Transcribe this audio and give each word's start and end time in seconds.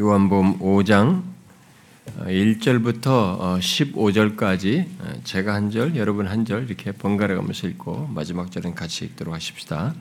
요한복음 0.00 0.60
5장 0.60 1.20
1절부터 2.24 3.58
15절까지 3.60 4.86
제가 5.24 5.52
한 5.52 5.70
절, 5.70 5.94
여러분 5.94 6.26
한 6.26 6.46
절 6.46 6.64
이렇게 6.64 6.90
번갈아 6.90 7.34
가면서 7.34 7.68
읽고 7.68 8.08
마지막 8.14 8.50
절은 8.50 8.74
같이 8.74 9.04
읽도록 9.04 9.34
하십시다. 9.34 9.94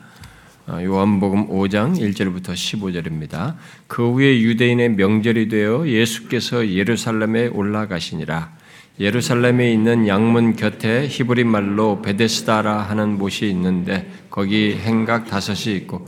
요한복음 0.70 1.50
5장 1.50 2.00
1절부터 2.00 2.54
15절입니다. 2.54 3.56
그 3.88 4.14
후에 4.14 4.40
유대인의 4.40 4.92
명절이 4.92 5.50
되어 5.50 5.86
예수께서 5.86 6.70
예루살렘에 6.70 7.48
올라가시니라. 7.48 8.58
예루살렘에 9.02 9.74
있는 9.74 10.08
양문 10.08 10.56
곁에 10.56 11.08
히브리 11.10 11.44
말로 11.44 12.02
베데스다라 12.02 12.84
하는 12.84 13.18
못이 13.18 13.50
있는데 13.50 14.10
거기 14.30 14.78
행각 14.80 15.28
다섯이 15.28 15.76
있고 15.76 16.08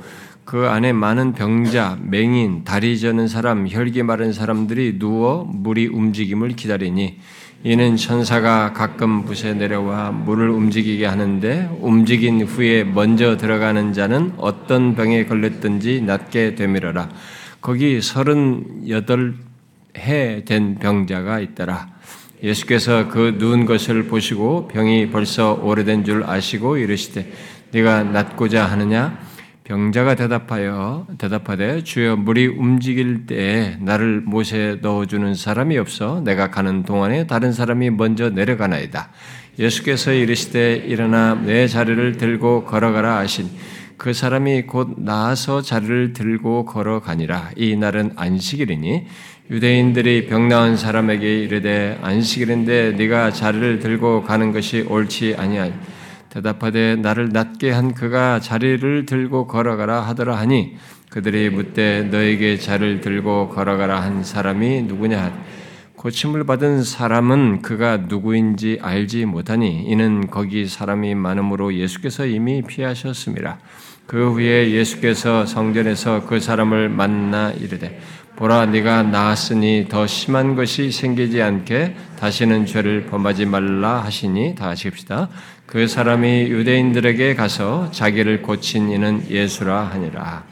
그 0.51 0.67
안에 0.67 0.91
많은 0.91 1.31
병자, 1.31 1.97
맹인, 2.01 2.65
다리 2.65 2.99
저는 2.99 3.29
사람, 3.29 3.69
혈기 3.69 4.03
마른 4.03 4.33
사람들이 4.33 4.99
누워 4.99 5.45
물이 5.45 5.87
움직임을 5.87 6.57
기다리니 6.57 7.19
이는 7.63 7.95
천사가 7.95 8.73
가끔 8.73 9.23
붓에 9.23 9.53
내려와 9.53 10.11
물을 10.11 10.49
움직이게 10.49 11.05
하는데 11.05 11.69
움직인 11.79 12.41
후에 12.41 12.83
먼저 12.83 13.37
들어가는 13.37 13.93
자는 13.93 14.33
어떤 14.35 14.93
병에 14.93 15.23
걸렸든지 15.23 16.01
낫게 16.01 16.55
되밀어라. 16.55 17.07
거기 17.61 18.01
서른여덟 18.01 19.35
해 19.99 20.43
된 20.43 20.75
병자가 20.75 21.39
있더라. 21.39 21.87
예수께서 22.43 23.07
그 23.07 23.37
누운 23.39 23.65
것을 23.65 24.07
보시고 24.07 24.67
병이 24.67 25.11
벌써 25.11 25.53
오래된 25.53 26.03
줄 26.03 26.25
아시고 26.25 26.75
이르시되 26.75 27.31
네가 27.71 28.03
낫고자 28.03 28.65
하느냐? 28.65 29.30
병자가 29.71 30.15
대답하여 30.15 31.07
대답하되 31.17 31.81
주여 31.85 32.17
물이 32.17 32.47
움직일 32.47 33.25
때에 33.25 33.77
나를 33.79 34.19
못에 34.19 34.79
넣어주는 34.81 35.33
사람이 35.33 35.77
없어 35.77 36.19
내가 36.19 36.51
가는 36.51 36.83
동안에 36.83 37.25
다른 37.25 37.53
사람이 37.53 37.91
먼저 37.91 38.29
내려가나이다. 38.29 39.11
예수께서 39.57 40.11
이르시되 40.11 40.75
일어나 40.75 41.35
내 41.35 41.69
자리를 41.69 42.17
들고 42.17 42.65
걸어가라 42.65 43.19
하신 43.19 43.49
그 43.95 44.11
사람이 44.11 44.63
곧 44.63 44.95
나아서 44.97 45.61
자리를 45.61 46.11
들고 46.11 46.65
걸어가니라. 46.65 47.51
이 47.55 47.77
날은 47.77 48.11
안식일이니 48.17 49.05
유대인들이 49.51 50.27
병 50.27 50.49
나은 50.49 50.75
사람에게 50.75 51.43
이르되 51.43 51.97
안식일인데 52.01 52.95
네가 52.97 53.31
자리를 53.31 53.79
들고 53.79 54.23
가는 54.23 54.51
것이 54.51 54.81
옳지 54.81 55.35
아니하니 55.37 55.71
대답하되 56.31 56.95
나를 56.95 57.29
낫게 57.29 57.71
한 57.71 57.93
그가 57.93 58.39
자리를 58.39 59.05
들고 59.05 59.47
걸어가라 59.47 60.01
하더라 60.01 60.37
하니 60.37 60.77
그들이 61.09 61.49
묻되 61.49 62.03
너에게 62.03 62.57
자리를 62.57 63.01
들고 63.01 63.49
걸어가라 63.49 64.01
한 64.01 64.23
사람이 64.23 64.83
누구냐 64.83 65.43
고침을 65.97 66.45
받은 66.45 66.83
사람은 66.83 67.61
그가 67.61 67.97
누구인지 67.97 68.79
알지 68.81 69.25
못하니 69.25 69.83
이는 69.83 70.31
거기 70.31 70.65
사람이 70.65 71.13
많음으로 71.13 71.75
예수께서 71.75 72.25
이미 72.25 72.63
피하셨습니다. 72.63 73.59
그 74.07 74.31
후에 74.31 74.71
예수께서 74.71 75.45
성전에서 75.45 76.25
그 76.25 76.39
사람을 76.39 76.89
만나 76.89 77.51
이르되 77.51 77.99
보라 78.35 78.65
네가 78.65 79.03
나았으니 79.03 79.85
더 79.89 80.07
심한 80.07 80.55
것이 80.55 80.91
생기지 80.91 81.43
않게 81.43 81.95
다시는 82.19 82.65
죄를 82.65 83.05
범하지 83.05 83.45
말라 83.45 84.03
하시니 84.03 84.55
다 84.55 84.69
합시다. 84.69 85.29
그 85.71 85.87
사람이 85.87 86.49
유대인들에게 86.49 87.33
가서 87.35 87.91
자기를 87.91 88.41
고친 88.41 88.89
이는 88.91 89.25
예수라 89.29 89.83
하니라. 89.83 90.43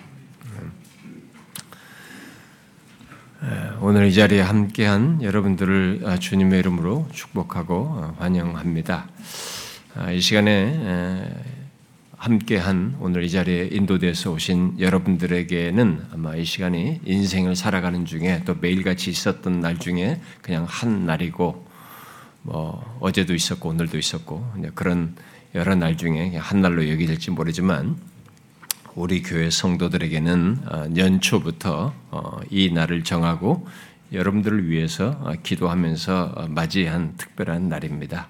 오늘 3.81 4.07
이 4.07 4.13
자리에 4.13 4.39
함께한 4.39 5.21
여러분들을 5.21 6.05
주님의 6.21 6.59
이름으로 6.59 7.09
축복하고 7.11 8.15
환영합니다. 8.17 9.09
이 10.13 10.21
시간에 10.21 11.29
함께한 12.15 12.95
오늘 13.01 13.25
이 13.25 13.29
자리에 13.29 13.67
인도돼서 13.73 14.31
오신 14.31 14.79
여러분들에게는 14.79 16.05
아마 16.13 16.37
이 16.37 16.45
시간이 16.45 17.01
인생을 17.03 17.57
살아가는 17.57 18.05
중에 18.05 18.43
또 18.45 18.55
매일같이 18.61 19.09
있었던 19.09 19.59
날 19.59 19.79
중에 19.79 20.21
그냥 20.41 20.65
한 20.65 21.05
날이고 21.05 21.67
뭐 22.41 22.97
어제도 22.99 23.33
있었고 23.33 23.69
오늘도 23.69 23.97
있었고 23.97 24.53
그런 24.75 25.15
여러 25.55 25.75
날 25.75 25.97
중에 25.97 26.35
한 26.37 26.61
날로 26.61 26.89
여기될지 26.89 27.31
모르지만 27.31 27.97
우리 28.95 29.21
교회 29.21 29.49
성도들에게는 29.49 30.57
어, 30.65 30.85
연초부터 30.97 31.93
어, 32.11 32.39
이 32.49 32.71
날을 32.71 33.03
정하고 33.03 33.67
여러분들을 34.11 34.69
위해서 34.69 35.17
어, 35.21 35.33
기도하면서 35.41 36.47
맞이한 36.49 37.15
특별한 37.17 37.69
날입니다. 37.69 38.27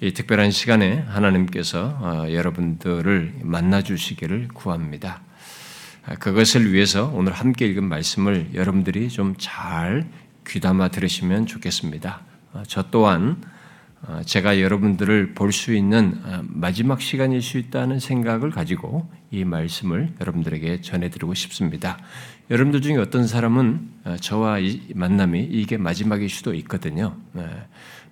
이 0.00 0.12
특별한 0.12 0.50
시간에 0.50 0.98
하나님께서 1.06 1.96
어, 2.00 2.26
여러분들을 2.32 3.40
만나 3.42 3.82
주시기를 3.82 4.48
구합니다. 4.48 5.22
아, 6.06 6.14
그것을 6.16 6.72
위해서 6.72 7.10
오늘 7.14 7.32
함께 7.32 7.66
읽은 7.66 7.84
말씀을 7.84 8.50
여러분들이 8.54 9.08
좀 9.08 9.34
잘 9.38 10.06
귀담아 10.46 10.88
들으시면 10.88 11.46
좋겠습니다. 11.46 12.20
어, 12.54 12.62
저 12.66 12.84
또한 12.90 13.42
어, 14.02 14.20
제가 14.24 14.60
여러분들을 14.60 15.34
볼 15.34 15.52
수 15.52 15.74
있는 15.74 16.20
마지막 16.42 17.00
시간일 17.00 17.42
수 17.42 17.58
있다는 17.58 18.00
생각을 18.00 18.50
가지고 18.50 19.08
이 19.30 19.44
말씀을 19.44 20.14
여러분들에게 20.20 20.80
전해드리고 20.80 21.34
싶습니다. 21.34 21.98
여러분들 22.50 22.80
중에 22.82 22.96
어떤 22.96 23.26
사람은 23.26 23.88
저와 24.20 24.58
만남이 24.94 25.42
이게 25.50 25.76
마지막일 25.78 26.28
수도 26.28 26.54
있거든요. 26.54 27.16
네. 27.32 27.46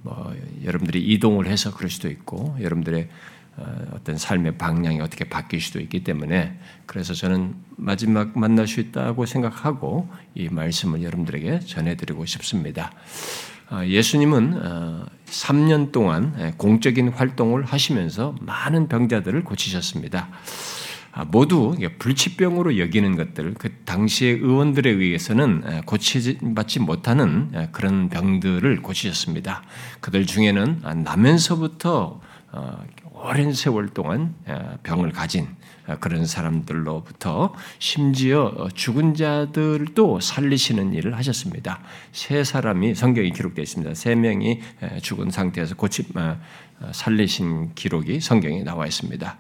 뭐 0.02 0.34
여러분들이 0.64 1.00
이동을 1.12 1.46
해서 1.46 1.72
그럴 1.74 1.90
수도 1.90 2.08
있고 2.08 2.56
여러분들의 2.60 3.08
어, 3.56 3.84
어떤 3.92 4.16
삶의 4.16 4.56
방향이 4.56 5.00
어떻게 5.00 5.24
바뀔 5.24 5.60
수도 5.60 5.78
있기 5.78 6.04
때문에 6.04 6.58
그래서 6.86 7.12
저는 7.12 7.54
마지막 7.76 8.36
만날 8.38 8.66
수 8.66 8.80
있다고 8.80 9.26
생각하고 9.26 10.08
이 10.34 10.48
말씀을 10.48 11.02
여러분들에게 11.02 11.60
전해드리고 11.60 12.24
싶습니다. 12.24 12.92
어, 13.72 13.86
예수님은 13.86 15.06
3년 15.24 15.88
어, 15.88 15.92
동안 15.92 16.54
공적인 16.58 17.08
활동을 17.08 17.64
하시면서 17.64 18.34
많은 18.42 18.86
병자들을 18.86 19.44
고치셨습니다. 19.44 20.28
아, 21.12 21.24
모두 21.24 21.74
불치병으로 21.98 22.78
여기는 22.78 23.16
것들, 23.16 23.54
그 23.54 23.70
당시의 23.84 24.34
의원들에 24.40 24.90
의해서는 24.90 25.82
고치받지 25.86 26.80
못하는 26.80 27.68
그런 27.72 28.10
병들을 28.10 28.82
고치셨습니다. 28.82 29.62
그들 30.00 30.26
중에는 30.26 30.80
아, 30.82 30.92
나면서부터 30.92 32.20
어, 32.52 32.84
오랜 33.12 33.54
세월 33.54 33.88
동안 33.88 34.34
병을 34.82 35.12
가진 35.12 35.44
아, 35.44 35.61
그런 36.00 36.26
사람들로부터 36.26 37.54
심지어 37.78 38.52
어, 38.56 38.68
죽은 38.68 39.14
자들도 39.14 40.20
살리시는 40.20 40.94
일을 40.94 41.16
하셨습니다. 41.16 41.80
세 42.12 42.44
사람이 42.44 42.94
성경에 42.94 43.30
기록되어 43.30 43.62
있습니다. 43.62 43.94
세 43.94 44.14
명이 44.14 44.60
죽은 45.02 45.30
상태에서 45.30 45.74
고치 45.74 46.04
살리신 46.92 47.74
기록이 47.74 48.20
성경에 48.20 48.62
나와 48.62 48.86
있습니다. 48.86 49.38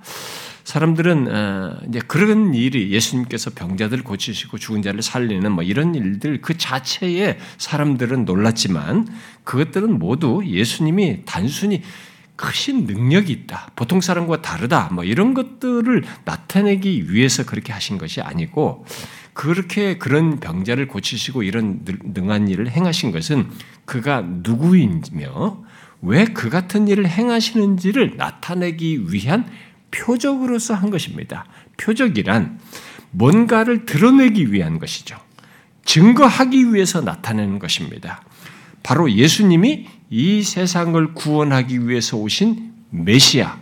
사람들은 0.64 1.28
어, 1.28 1.76
이제 1.88 2.00
그런 2.06 2.54
일이 2.54 2.90
예수님께서 2.92 3.50
병자들 3.50 4.04
고치시고 4.04 4.58
죽은 4.58 4.82
자를 4.82 5.02
살리는 5.02 5.50
뭐 5.50 5.64
이런 5.64 5.94
일들 5.94 6.40
그 6.40 6.56
자체에 6.56 7.38
사람들은 7.58 8.24
놀랐지만 8.24 9.08
그것들은 9.44 9.98
모두 9.98 10.42
예수님이 10.46 11.22
단순히 11.24 11.82
크신 12.42 12.86
능력이 12.86 13.32
있다. 13.32 13.70
보통 13.76 14.00
사람과 14.00 14.42
다르다. 14.42 14.88
뭐 14.90 15.04
이런 15.04 15.32
것들을 15.32 16.02
나타내기 16.24 17.12
위해서 17.12 17.44
그렇게 17.44 17.72
하신 17.72 17.98
것이 17.98 18.20
아니고 18.20 18.84
그렇게 19.32 19.96
그런 19.96 20.40
병자를 20.40 20.88
고치시고 20.88 21.44
이런 21.44 21.84
능한 21.84 22.48
일을 22.48 22.68
행하신 22.68 23.12
것은 23.12 23.48
그가 23.84 24.22
누구이며 24.26 25.62
왜 26.02 26.24
그 26.34 26.50
같은 26.50 26.88
일을 26.88 27.08
행하시는지를 27.08 28.16
나타내기 28.16 29.12
위한 29.12 29.48
표적으로서 29.92 30.74
한 30.74 30.90
것입니다. 30.90 31.46
표적이란 31.76 32.58
뭔가를 33.12 33.86
드러내기 33.86 34.52
위한 34.52 34.80
것이죠. 34.80 35.16
증거하기 35.84 36.74
위해서 36.74 37.02
나타내는 37.02 37.60
것입니다. 37.60 38.24
바로 38.82 39.12
예수님이 39.12 39.86
이 40.14 40.42
세상을 40.42 41.14
구원하기 41.14 41.88
위해서 41.88 42.18
오신 42.18 42.70
메시아, 42.90 43.58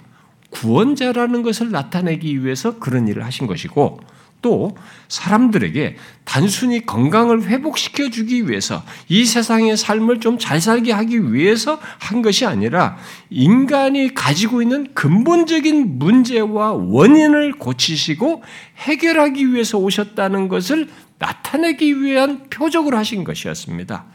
구원자라는 0.50 1.42
것을 1.42 1.70
나타내기 1.70 2.44
위해서 2.44 2.80
그런 2.80 3.06
일을 3.06 3.24
하신 3.24 3.46
것이고, 3.46 4.00
또 4.42 4.76
사람들에게 5.06 5.96
단순히 6.24 6.84
건강을 6.84 7.44
회복시켜 7.44 8.10
주기 8.10 8.48
위해서 8.48 8.82
이 9.08 9.24
세상의 9.24 9.76
삶을 9.76 10.18
좀 10.18 10.38
잘 10.38 10.60
살게 10.60 10.90
하기 10.90 11.32
위해서 11.32 11.78
한 12.00 12.20
것이 12.20 12.44
아니라 12.46 12.96
인간이 13.28 14.12
가지고 14.12 14.60
있는 14.60 14.92
근본적인 14.92 16.00
문제와 16.00 16.72
원인을 16.72 17.58
고치시고 17.58 18.42
해결하기 18.78 19.52
위해서 19.52 19.78
오셨다는 19.78 20.48
것을 20.48 20.88
나타내기 21.18 22.02
위한 22.02 22.48
표적으로 22.50 22.96
하신 22.96 23.22
것이었습니다. 23.22 24.06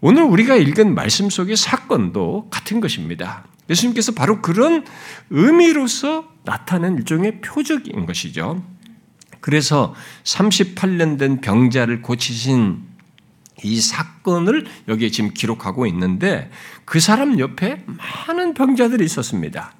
오늘 0.00 0.22
우리가 0.22 0.54
읽은 0.56 0.94
말씀 0.94 1.28
속의 1.28 1.56
사건도 1.56 2.48
같은 2.50 2.80
것입니다. 2.80 3.44
예수님께서 3.68 4.12
바로 4.12 4.40
그런 4.40 4.84
의미로서 5.30 6.28
나타낸 6.44 6.96
일종의 6.96 7.40
표적인 7.40 8.06
것이죠. 8.06 8.62
그래서 9.40 9.94
38년 10.24 11.18
된 11.18 11.40
병자를 11.40 12.02
고치신 12.02 12.78
이 13.64 13.80
사건을 13.80 14.66
여기에 14.86 15.10
지금 15.10 15.30
기록하고 15.34 15.86
있는데 15.88 16.50
그 16.84 17.00
사람 17.00 17.38
옆에 17.40 17.84
많은 18.28 18.54
병자들이 18.54 19.04
있었습니다. 19.04 19.74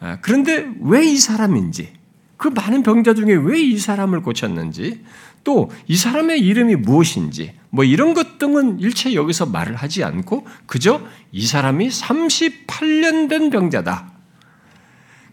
아, 0.00 0.18
그런데 0.22 0.66
왜 0.80 1.04
이 1.04 1.18
사람인지, 1.18 1.92
그 2.38 2.48
많은 2.48 2.82
병자 2.82 3.12
중에 3.12 3.34
왜 3.34 3.60
이 3.60 3.76
사람을 3.76 4.22
고쳤는지, 4.22 5.04
또 5.44 5.68
이 5.86 5.96
사람의 5.96 6.40
이름이 6.40 6.76
무엇인지, 6.76 7.59
뭐 7.70 7.84
이런 7.84 8.14
것 8.14 8.38
등은 8.38 8.80
일체 8.80 9.14
여기서 9.14 9.46
말을 9.46 9.76
하지 9.76 10.04
않고 10.04 10.46
그저 10.66 11.00
이 11.32 11.46
사람이 11.46 11.88
38년 11.88 13.28
된 13.28 13.50
병자다. 13.50 14.12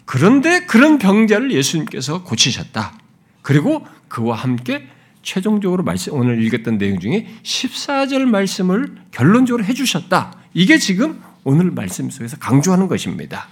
그런데 0.05 0.65
그런 0.65 0.99
병자를 0.99 1.51
예수님께서 1.51 2.23
고치셨다. 2.23 2.97
그리고 3.41 3.85
그와 4.07 4.37
함께 4.37 4.87
최종적으로 5.21 5.83
말씀, 5.83 6.13
오늘 6.13 6.41
읽었던 6.43 6.77
내용 6.77 6.99
중에 6.99 7.27
14절 7.43 8.23
말씀을 8.23 8.95
결론적으로 9.11 9.65
해주셨다. 9.65 10.33
이게 10.53 10.77
지금 10.77 11.21
오늘 11.43 11.71
말씀 11.71 12.09
속에서 12.09 12.37
강조하는 12.37 12.87
것입니다. 12.87 13.49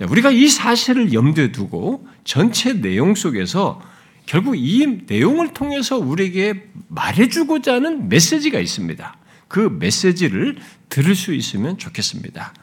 우리가 0.00 0.30
이 0.30 0.48
사실을 0.48 1.12
염두에 1.12 1.52
두고 1.52 2.06
전체 2.24 2.80
내용 2.80 3.14
속에서 3.14 3.80
결국 4.26 4.56
이 4.56 5.04
내용을 5.06 5.52
통해서 5.52 5.98
우리에게 5.98 6.68
말해주고자 6.88 7.74
하는 7.74 8.08
메시지가 8.08 8.58
있습니다. 8.58 9.16
그 9.48 9.76
메시지를 9.78 10.56
들을 10.88 11.14
수 11.14 11.34
있으면 11.34 11.78
좋겠습니다. 11.78 12.54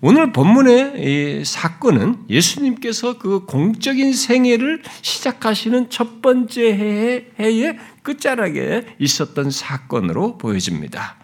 오늘 0.00 0.32
본문의 0.32 1.44
사건은 1.44 2.24
예수님께서 2.28 3.18
그 3.18 3.46
공적인 3.46 4.12
생애를 4.12 4.82
시작하시는 5.02 5.88
첫 5.88 6.20
번째 6.20 7.30
해의 7.38 7.78
끝자락에 8.02 8.96
있었던 8.98 9.50
사건으로 9.50 10.36
보여집니다. 10.36 11.16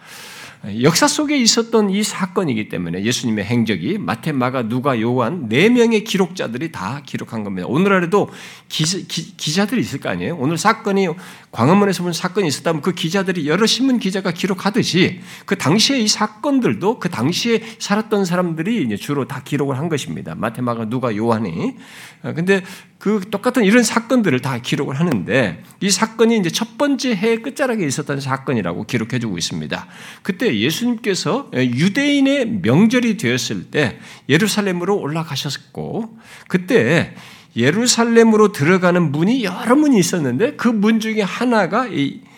역사 0.83 1.07
속에 1.07 1.37
있었던 1.37 1.89
이 1.89 2.03
사건이기 2.03 2.69
때문에 2.69 3.03
예수님의 3.03 3.45
행적이 3.45 3.97
마태, 3.97 4.31
마가, 4.31 4.67
누가, 4.67 5.01
요한 5.01 5.49
네 5.49 5.69
명의 5.69 6.03
기록자들이 6.03 6.71
다 6.71 7.01
기록한 7.03 7.43
겁니다. 7.43 7.67
오늘날에도 7.67 8.29
기자, 8.69 8.99
기, 9.07 9.53
자 9.53 9.65
들이 9.65 9.81
있을 9.81 9.99
거 9.99 10.09
아니에요. 10.09 10.37
오늘 10.37 10.59
사건이 10.59 11.07
광화문에서 11.49 12.03
본 12.03 12.13
사건이 12.13 12.47
있었다면 12.47 12.83
그 12.83 12.91
기자들이 12.91 13.47
여러 13.47 13.65
신문 13.65 13.97
기자가 13.97 14.31
기록하듯이 14.31 15.21
그 15.47 15.57
당시에 15.57 15.99
이 15.99 16.07
사건들도 16.07 16.99
그 16.99 17.09
당시에 17.09 17.63
살았던 17.79 18.25
사람들이 18.25 18.95
주로 18.97 19.27
다 19.27 19.41
기록을 19.43 19.79
한 19.79 19.89
것입니다. 19.89 20.35
마태, 20.35 20.61
마가, 20.61 20.85
누가, 20.85 21.15
요한이. 21.15 21.75
어, 22.21 22.33
근데 22.35 22.63
그 23.01 23.19
똑같은 23.31 23.65
이런 23.65 23.81
사건들을 23.81 24.41
다 24.41 24.59
기록을 24.59 24.99
하는데 24.99 25.63
이 25.79 25.89
사건이 25.89 26.37
이제 26.37 26.51
첫 26.51 26.77
번째 26.77 27.15
해 27.15 27.37
끝자락에 27.37 27.83
있었던 27.83 28.21
사건이라고 28.21 28.83
기록해 28.83 29.17
주고 29.17 29.39
있습니다. 29.39 29.87
그때 30.21 30.55
예수님께서 30.55 31.49
유대인의 31.51 32.59
명절이 32.61 33.17
되었을 33.17 33.71
때 33.71 33.97
예루살렘으로 34.29 34.99
올라가셨고 34.99 36.15
그때 36.47 37.15
예루살렘으로 37.55 38.51
들어가는 38.51 39.11
문이 39.11 39.43
여러 39.45 39.75
문이 39.75 39.97
있었는데 39.97 40.55
그 40.55 40.67
문 40.67 40.99
중에 40.99 41.21
하나가 41.21 41.87
이 41.87 42.21
예, 42.23 42.30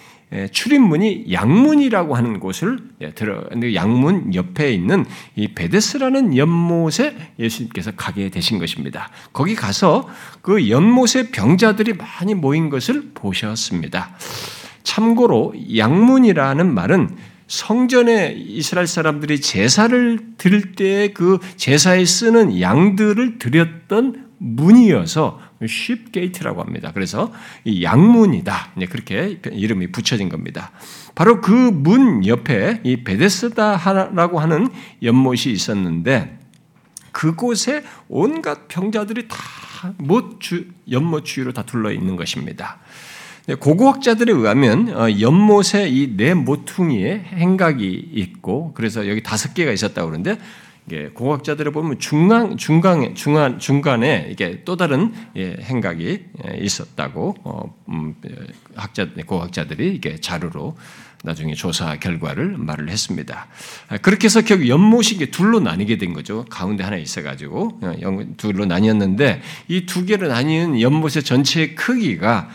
출입문이 0.52 1.26
양문이라고 1.32 2.16
하는 2.16 2.40
곳을 2.40 2.80
예, 3.02 3.12
들어 3.12 3.44
양문 3.74 4.34
옆에 4.34 4.72
있는 4.72 5.06
이 5.36 5.50
베데스라는 5.50 6.36
연못에 6.38 7.16
예수님께서 7.40 7.92
가게 7.92 8.30
되신 8.30 8.60
것입니다. 8.60 9.10
거기 9.32 9.56
가서 9.56 10.08
그 10.42 10.70
연못에 10.70 11.32
병자들이 11.32 11.94
많이 11.94 12.34
모인 12.34 12.70
것을 12.70 13.12
보셨습니다. 13.14 14.16
참고로 14.84 15.54
양문이라는 15.78 16.74
말은 16.74 17.10
성전에 17.48 18.36
이스라엘 18.36 18.88
사람들이 18.88 19.40
제사를 19.40 20.20
드릴 20.38 20.74
때 20.74 21.14
그 21.14 21.40
제사에 21.58 22.06
쓰는 22.06 22.60
양들을 22.60 23.40
드렸던 23.40 24.33
문이어서 24.44 25.40
쉽 25.68 26.12
게이트라고 26.12 26.62
합니다. 26.62 26.92
그래서 26.94 27.32
양문이다. 27.66 28.74
그렇게 28.90 29.40
이름이 29.52 29.92
붙여진 29.92 30.30
겁니다. 30.30 30.72
바로 31.16 31.40
그 31.42 31.52
문 31.72 32.26
옆에 32.26 32.82
이 32.84 33.04
베데스다라고 33.04 34.40
하는 34.40 34.70
연못이 35.02 35.52
있었는데 35.52 36.40
그곳에 37.12 37.84
온갖 38.10 38.68
병자들이 38.68 39.28
다못 39.28 40.40
연못 40.92 41.26
주위로 41.26 41.54
다 41.54 41.64
둘러 41.64 41.92
있는 41.92 42.16
것입니다. 42.16 42.80
고고학자들에 43.60 44.32
의하면 44.32 44.90
어, 44.96 45.20
연못에 45.20 45.90
이 45.90 46.16
네 46.16 46.34
모퉁이에 46.34 47.26
행각이 47.34 48.12
있고 48.14 48.74
그래서 48.74 49.08
여기 49.10 49.22
다섯 49.22 49.54
개가 49.54 49.72
있었다고 49.72 50.10
그러는데 50.10 50.40
공학자들을 51.14 51.72
보면 51.72 52.00
중간 52.00 52.58
중간에 52.58 53.14
중간 53.14 53.60
중간에 53.60 54.28
이게 54.32 54.64
또 54.66 54.76
다른 54.76 55.14
예, 55.36 55.56
행각이 55.62 56.26
예, 56.46 56.58
있었다고 56.58 57.36
어, 57.44 57.74
음, 57.90 58.16
학자 58.76 59.08
고학자들이 59.26 59.96
이게 59.96 60.20
자료로 60.20 60.76
나중에 61.26 61.54
조사 61.54 61.96
결과를 62.00 62.58
말을 62.58 62.90
했습니다. 62.90 63.48
아, 63.88 63.98
그렇게 63.98 64.26
해서 64.26 64.42
결국 64.42 64.68
연못이 64.68 65.32
둘로 65.32 65.62
나뉘게 65.62 65.98
된 65.98 66.12
거죠. 66.14 66.44
가운데 66.50 66.84
하나 66.84 66.98
있어가지고 66.98 67.80
어, 67.82 68.20
둘로 68.36 68.66
나뉘었는데 68.66 69.42
이 69.70 69.86
두 69.86 70.06
개로 70.06 70.28
나뉘는 70.28 70.82
연못의 70.82 71.24
전체 71.24 71.76
크기가 71.76 72.50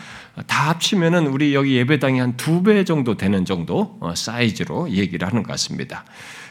다 0.45 0.69
합치면은 0.69 1.27
우리 1.27 1.53
여기 1.55 1.75
예배당이 1.77 2.19
한 2.19 2.37
두 2.37 2.61
배 2.63 2.83
정도 2.85 3.17
되는 3.17 3.43
정도 3.43 3.97
어, 4.01 4.13
사이즈로 4.15 4.91
얘기를 4.91 5.27
하는 5.27 5.41
것 5.41 5.49
같습니다. 5.53 6.05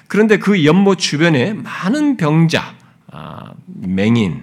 그런데 0.09 0.39
그 0.39 0.65
연못 0.65 0.99
주변에 0.99 1.53
많은 1.53 2.17
병자, 2.17 2.75
아, 3.13 3.53
맹인, 3.67 4.43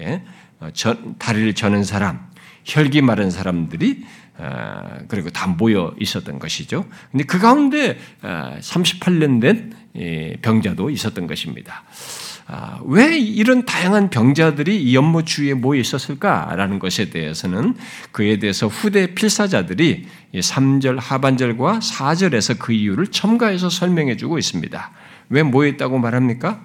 예, 0.00 0.22
어, 0.58 0.70
다리를 1.18 1.54
저는 1.54 1.84
사람, 1.84 2.26
혈기 2.64 3.02
마른 3.02 3.30
사람들이 3.30 4.04
아, 4.38 4.98
그리고 5.08 5.28
다 5.30 5.46
모여 5.46 5.94
있었던 6.00 6.38
것이죠. 6.38 6.86
근데 7.10 7.24
그 7.24 7.38
가운데 7.38 7.98
38년 8.22 9.36
아, 9.36 9.40
된 9.40 9.72
예, 9.96 10.36
병자도 10.40 10.88
있었던 10.90 11.26
것입니다. 11.26 11.84
왜 12.84 13.18
이런 13.18 13.64
다양한 13.64 14.10
병자들이 14.10 14.82
이 14.82 14.94
연못 14.94 15.26
주위에 15.26 15.54
모여 15.54 15.80
있었을까라는 15.80 16.78
것에 16.80 17.08
대해서는 17.08 17.74
그에 18.10 18.38
대해서 18.38 18.66
후대 18.66 19.14
필사자들이 19.14 20.06
3절 20.34 20.98
하반절과 21.00 21.78
4절에서 21.78 22.58
그 22.58 22.72
이유를 22.72 23.06
첨가해서 23.06 23.70
설명해 23.70 24.16
주고 24.16 24.38
있습니다. 24.38 24.90
왜 25.32 25.42
모였다고 25.42 25.98
말합니까? 25.98 26.60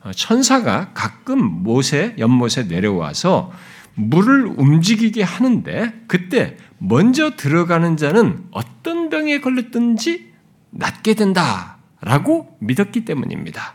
어, 0.00 0.10
천사가 0.12 0.92
가끔 0.94 1.38
못에 1.44 2.16
연못에 2.18 2.64
내려와서 2.68 3.52
물을 3.94 4.46
움직이게 4.46 5.22
하는데 5.22 5.92
그때 6.06 6.56
먼저 6.78 7.36
들어가는 7.36 7.96
자는 7.96 8.44
어떤 8.50 9.10
병에 9.10 9.40
걸렸든지 9.40 10.32
낫게 10.70 11.14
된다라고 11.14 12.56
믿었기 12.60 13.04
때문입니다. 13.04 13.74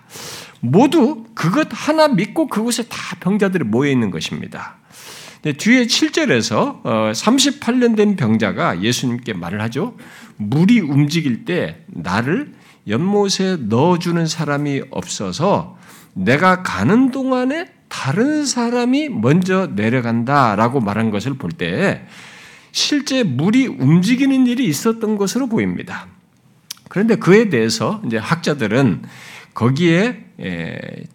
모두 0.61 1.25
그것 1.35 1.67
하나 1.71 2.07
믿고 2.07 2.47
그곳에 2.47 2.83
다 2.83 2.97
병자들이 3.19 3.65
모여 3.65 3.91
있는 3.91 4.11
것입니다. 4.11 4.77
뒤에 5.43 5.85
7절에서 5.85 6.83
38년 6.83 7.93
어, 7.93 7.95
된 7.97 8.15
병자가 8.15 8.81
예수님께 8.81 9.33
말을 9.33 9.61
하죠. 9.63 9.97
물이 10.37 10.79
움직일 10.79 11.43
때 11.43 11.83
나를 11.87 12.53
연못에 12.87 13.57
넣어주는 13.59 14.25
사람이 14.25 14.83
없어서 14.91 15.77
내가 16.13 16.63
가는 16.63 17.11
동안에 17.11 17.67
다른 17.87 18.45
사람이 18.45 19.09
먼저 19.09 19.67
내려간다라고 19.67 20.79
말한 20.79 21.11
것을 21.11 21.35
볼 21.35 21.51
때 21.51 22.05
실제 22.71 23.21
물이 23.23 23.67
움직이는 23.67 24.47
일이 24.47 24.65
있었던 24.65 25.17
것으로 25.17 25.47
보입니다. 25.47 26.07
그런데 26.89 27.15
그에 27.15 27.49
대해서 27.49 28.01
이제 28.05 28.17
학자들은 28.17 29.03
거기에 29.53 30.25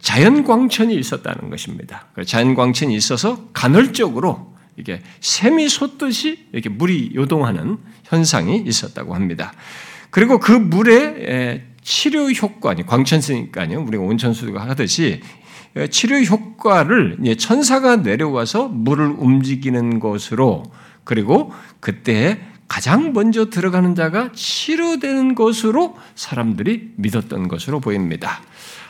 자연 0.01 0.45
광천이 0.45 0.95
있었다는 0.95 1.51
것입니다. 1.51 2.07
그 2.15 2.25
자연 2.25 2.55
광천이 2.55 2.95
있어서 2.95 3.49
간헐적으로 3.53 4.55
이게 4.77 5.03
샘이 5.21 5.69
솟듯이 5.69 6.47
이렇게 6.53 6.69
물이 6.69 7.13
요동하는 7.17 7.79
현상이 8.05 8.59
있었다고 8.65 9.17
합니다. 9.17 9.53
그리고 10.11 10.39
그 10.39 10.53
물의 10.53 11.65
치료 11.83 12.31
효과, 12.31 12.75
광천수니까요. 12.75 13.83
우리가 13.83 14.03
온천수가 14.03 14.61
하듯이 14.69 15.21
치료 15.91 16.19
효과를 16.19 17.19
천사가 17.39 17.97
내려와서 17.97 18.69
물을 18.69 19.07
움직이는 19.07 20.01
것으로 20.01 20.65
그리고 21.05 21.53
그때 21.81 22.41
가장 22.69 23.15
먼저 23.15 23.49
들어가는 23.49 23.95
자가 23.95 24.31
치료되는 24.35 25.35
것으로 25.35 25.97
사람들이 26.15 26.93
믿었던 26.97 27.49
것으로 27.49 27.81
보입니다. 27.81 28.43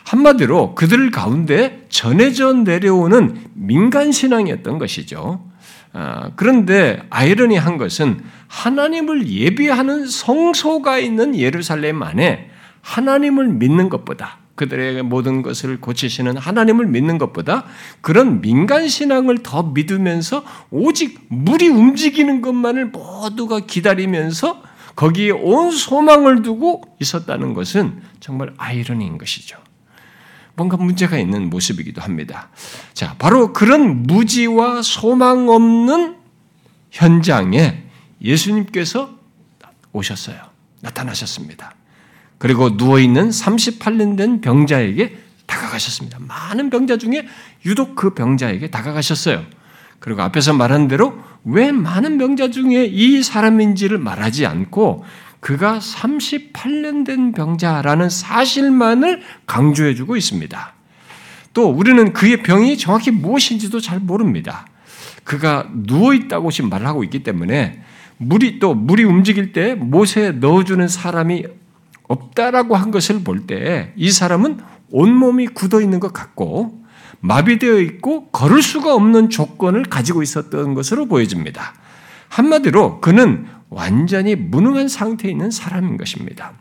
한마디로 0.03 0.75
그들 0.75 1.11
가운데 1.11 1.85
전해져 1.89 2.51
내려오는 2.51 3.37
민간 3.53 4.11
신앙이었던 4.11 4.79
것이죠. 4.79 5.45
아, 5.93 6.31
그런데 6.35 7.01
아이러니한 7.09 7.77
것은 7.77 8.21
하나님을 8.49 9.29
예비하는 9.29 10.07
성소가 10.07 10.99
있는 10.99 11.35
예루살렘 11.37 12.03
안에 12.03 12.49
하나님을 12.81 13.47
믿는 13.47 13.89
것보다 13.89 14.39
그들의 14.55 15.03
모든 15.03 15.41
것을 15.41 15.79
고치시는 15.79 16.35
하나님을 16.35 16.87
믿는 16.87 17.17
것보다 17.17 17.63
그런 18.01 18.41
민간 18.41 18.89
신앙을 18.89 19.37
더 19.41 19.63
믿으면서 19.63 20.43
오직 20.69 21.17
물이 21.29 21.69
움직이는 21.69 22.41
것만을 22.41 22.87
모두가 22.87 23.61
기다리면서 23.61 24.61
거기에 24.97 25.31
온 25.31 25.71
소망을 25.71 26.41
두고 26.41 26.81
있었다는 26.99 27.53
것은 27.53 28.01
정말 28.19 28.53
아이러니인 28.57 29.17
것이죠. 29.17 29.57
뭔가 30.55 30.75
문제가 30.75 31.17
있는 31.17 31.49
모습이기도 31.49 32.01
합니다. 32.01 32.49
자, 32.93 33.15
바로 33.17 33.53
그런 33.53 34.03
무지와 34.03 34.81
소망 34.81 35.47
없는 35.47 36.17
현장에 36.91 37.88
예수님께서 38.21 39.17
오셨어요. 39.91 40.37
나타나셨습니다. 40.81 41.75
그리고 42.37 42.69
누워있는 42.69 43.29
38년 43.29 44.17
된 44.17 44.41
병자에게 44.41 45.17
다가가셨습니다. 45.45 46.19
많은 46.19 46.69
병자 46.69 46.97
중에 46.97 47.27
유독 47.65 47.95
그 47.95 48.13
병자에게 48.13 48.69
다가가셨어요. 48.69 49.43
그리고 49.99 50.21
앞에서 50.21 50.53
말한 50.53 50.87
대로 50.87 51.19
왜 51.43 51.71
많은 51.71 52.17
병자 52.17 52.51
중에 52.51 52.85
이 52.85 53.21
사람인지를 53.21 53.97
말하지 53.97 54.45
않고 54.45 55.03
그가 55.39 55.79
38년 55.79 57.05
된 57.05 57.31
병자라는 57.31 58.09
사실만을 58.09 59.21
강조해주고 59.45 60.15
있습니다. 60.15 60.73
또 61.53 61.69
우리는 61.69 62.13
그의 62.13 62.43
병이 62.43 62.77
정확히 62.77 63.11
무엇인지도 63.11 63.79
잘 63.79 63.99
모릅니다. 63.99 64.67
그가 65.23 65.67
누워있다고 65.71 66.51
지금 66.51 66.69
말하고 66.69 67.03
있기 67.03 67.23
때문에 67.23 67.81
물이 68.19 68.59
또 68.59 68.73
물이 68.75 69.03
움직일 69.03 69.53
때 69.53 69.75
못에 69.75 70.31
넣어주는 70.31 70.87
사람이 70.87 71.45
없다라고 72.07 72.75
한 72.75 72.91
것을 72.91 73.23
볼 73.23 73.45
때 73.47 73.93
이 73.95 74.11
사람은 74.11 74.59
온몸이 74.91 75.47
굳어 75.47 75.81
있는 75.81 75.99
것 75.99 76.11
같고 76.13 76.83
마비되어 77.21 77.79
있고 77.79 78.27
걸을 78.29 78.61
수가 78.61 78.93
없는 78.95 79.29
조건을 79.29 79.83
가지고 79.83 80.23
있었던 80.23 80.73
것으로 80.73 81.05
보여집니다. 81.05 81.73
한마디로 82.29 83.01
그는 83.01 83.45
완전히 83.69 84.35
무능한 84.35 84.87
상태에 84.87 85.29
있는 85.31 85.51
사람인 85.51 85.97
것입니다. 85.97 86.53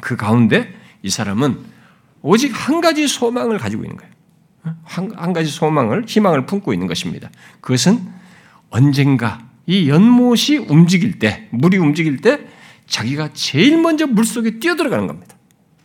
그 0.00 0.16
가운데 0.16 0.72
이 1.02 1.10
사람은 1.10 1.58
오직 2.22 2.52
한 2.54 2.80
가지 2.80 3.06
소망을 3.06 3.58
가지고 3.58 3.84
있는 3.84 3.96
거예요. 3.96 4.12
한, 4.84 5.10
한 5.16 5.32
가지 5.32 5.50
소망을, 5.50 6.04
희망을 6.06 6.46
품고 6.46 6.72
있는 6.72 6.86
것입니다. 6.86 7.30
그것은 7.60 8.00
언젠가 8.70 9.38
이 9.70 9.88
연못이 9.88 10.56
움직일 10.56 11.20
때, 11.20 11.46
물이 11.50 11.78
움직일 11.78 12.16
때 12.16 12.40
자기가 12.88 13.30
제일 13.34 13.80
먼저 13.80 14.04
물 14.04 14.24
속에 14.24 14.58
뛰어들어가는 14.58 15.06
겁니다. 15.06 15.36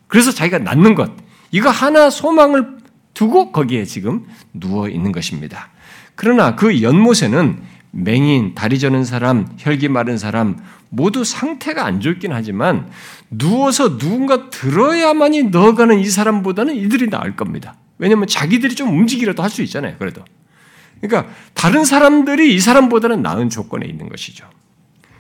그래서 0.08 0.32
자기가 0.32 0.58
낫는 0.58 0.96
것, 0.96 1.12
이거 1.52 1.70
하나 1.70 2.10
소망을 2.10 2.78
두고 3.14 3.52
거기에 3.52 3.86
지금 3.86 4.26
누워 4.54 4.90
있는 4.90 5.12
것입니다. 5.12 5.70
그러나 6.16 6.56
그 6.56 6.82
연못에는 6.82 7.62
맹인, 7.92 8.56
다리 8.56 8.80
저는 8.80 9.04
사람, 9.04 9.48
혈기 9.60 9.88
마른 9.88 10.18
사람 10.18 10.58
모두 10.90 11.24
상태가 11.24 11.86
안 11.86 12.00
좋긴 12.00 12.34
하지만 12.34 12.90
누워서 13.30 14.00
누군가 14.00 14.50
들어야만이 14.50 15.44
넣어가는 15.44 16.00
이 16.00 16.06
사람보다는 16.10 16.76
이들이 16.76 17.12
나을 17.12 17.36
겁니다. 17.36 17.76
왜냐하면 18.00 18.28
자기들이 18.28 18.74
좀 18.74 18.90
움직이라도 18.90 19.44
할 19.44 19.52
수 19.52 19.62
있잖아요. 19.62 19.96
그래도. 20.00 20.24
그러니까 21.08 21.34
다른 21.54 21.86
사람들이 21.86 22.54
이 22.54 22.60
사람보다는 22.60 23.22
나은 23.22 23.50
조건에 23.50 23.86
있는 23.86 24.10
것이죠. 24.10 24.48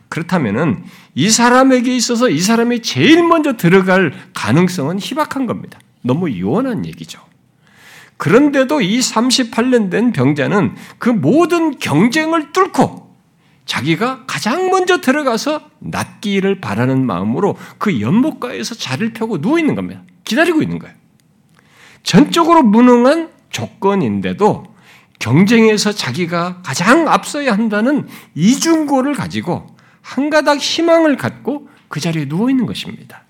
그렇다면은 0.09 0.83
이 1.13 1.29
사람에게 1.29 1.95
있어서 1.95 2.29
이 2.29 2.39
사람이 2.39 2.81
제일 2.81 3.23
먼저 3.23 3.57
들어갈 3.57 4.13
가능성은 4.33 4.99
희박한 4.99 5.45
겁니다. 5.45 5.79
너무 6.01 6.39
요원한 6.39 6.85
얘기죠. 6.85 7.19
그런데도 8.17 8.81
이 8.81 8.99
38년 8.99 9.89
된 9.89 10.11
병자는 10.11 10.75
그 10.99 11.09
모든 11.09 11.77
경쟁을 11.77 12.53
뚫고 12.53 13.13
자기가 13.65 14.25
가장 14.27 14.69
먼저 14.69 15.01
들어가서 15.01 15.69
낫기를 15.79 16.61
바라는 16.61 17.05
마음으로 17.05 17.57
그 17.77 17.99
연못가에서 17.99 18.75
자리를 18.75 19.13
펴고 19.13 19.41
누워 19.41 19.59
있는 19.59 19.75
겁니다. 19.75 20.03
기다리고 20.23 20.61
있는 20.61 20.79
거예요. 20.79 20.95
전적으로 22.03 22.61
무능한 22.61 23.31
조건인데도 23.49 24.74
경쟁에서 25.19 25.91
자기가 25.91 26.61
가장 26.63 27.07
앞서야 27.07 27.53
한다는 27.53 28.07
이중고를 28.35 29.13
가지고 29.13 29.75
한 30.01 30.29
가닥 30.29 30.59
희망을 30.59 31.17
갖고 31.17 31.69
그 31.87 31.99
자리에 31.99 32.27
누워 32.27 32.49
있는 32.49 32.65
것입니다. 32.65 33.23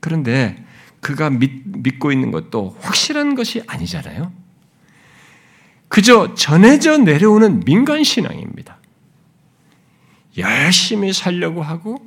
그런데 0.00 0.64
그가 1.00 1.30
믿, 1.30 1.62
믿고 1.64 2.12
있는 2.12 2.30
것도 2.30 2.76
확실한 2.80 3.34
것이 3.34 3.62
아니잖아요. 3.66 4.32
그저 5.88 6.34
전해져 6.34 6.98
내려오는 6.98 7.60
민간 7.60 8.04
신앙입니다. 8.04 8.78
열심히 10.38 11.12
살려고 11.12 11.62
하고 11.62 11.98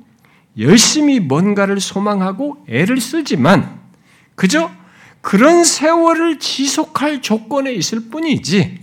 열심히 0.58 1.20
뭔가를 1.20 1.80
소망하고 1.80 2.64
애를 2.70 3.02
쓰지만 3.02 3.82
그저 4.36 4.72
그런 5.24 5.64
세월을 5.64 6.38
지속할 6.38 7.22
조건에 7.22 7.72
있을 7.72 8.10
뿐이지 8.10 8.78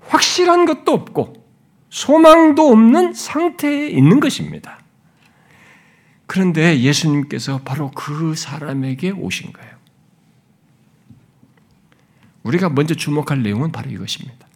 확실한 0.00 0.64
것도 0.64 0.92
없고 0.92 1.44
소망도 1.90 2.70
없는 2.70 3.14
상태에 3.14 3.88
있는 3.88 4.20
것입니다. 4.20 4.78
그런데 6.26 6.78
예수님께서 6.80 7.62
바로 7.64 7.90
그 7.90 8.36
사람에게 8.36 9.10
오신 9.10 9.52
거예요. 9.52 9.76
우리가 12.44 12.68
먼저 12.68 12.94
주목할 12.94 13.42
내용은 13.42 13.72
바로 13.72 13.90
이것입니다. 13.90 14.46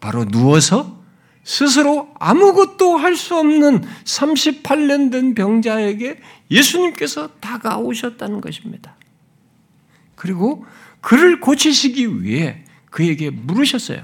바로 0.00 0.24
누워서 0.24 0.98
스스로 1.44 2.12
아무것도 2.18 2.96
할 2.96 3.14
수 3.14 3.36
없는 3.38 3.84
38년 4.04 5.12
된 5.12 5.34
병자에게 5.36 6.20
예수님께서 6.50 7.28
다가오셨다는 7.40 8.40
것입니다. 8.40 8.97
그리고 10.18 10.66
그를 11.00 11.40
고치시기 11.40 12.22
위해 12.22 12.64
그에게 12.90 13.30
물으셨어요. 13.30 14.02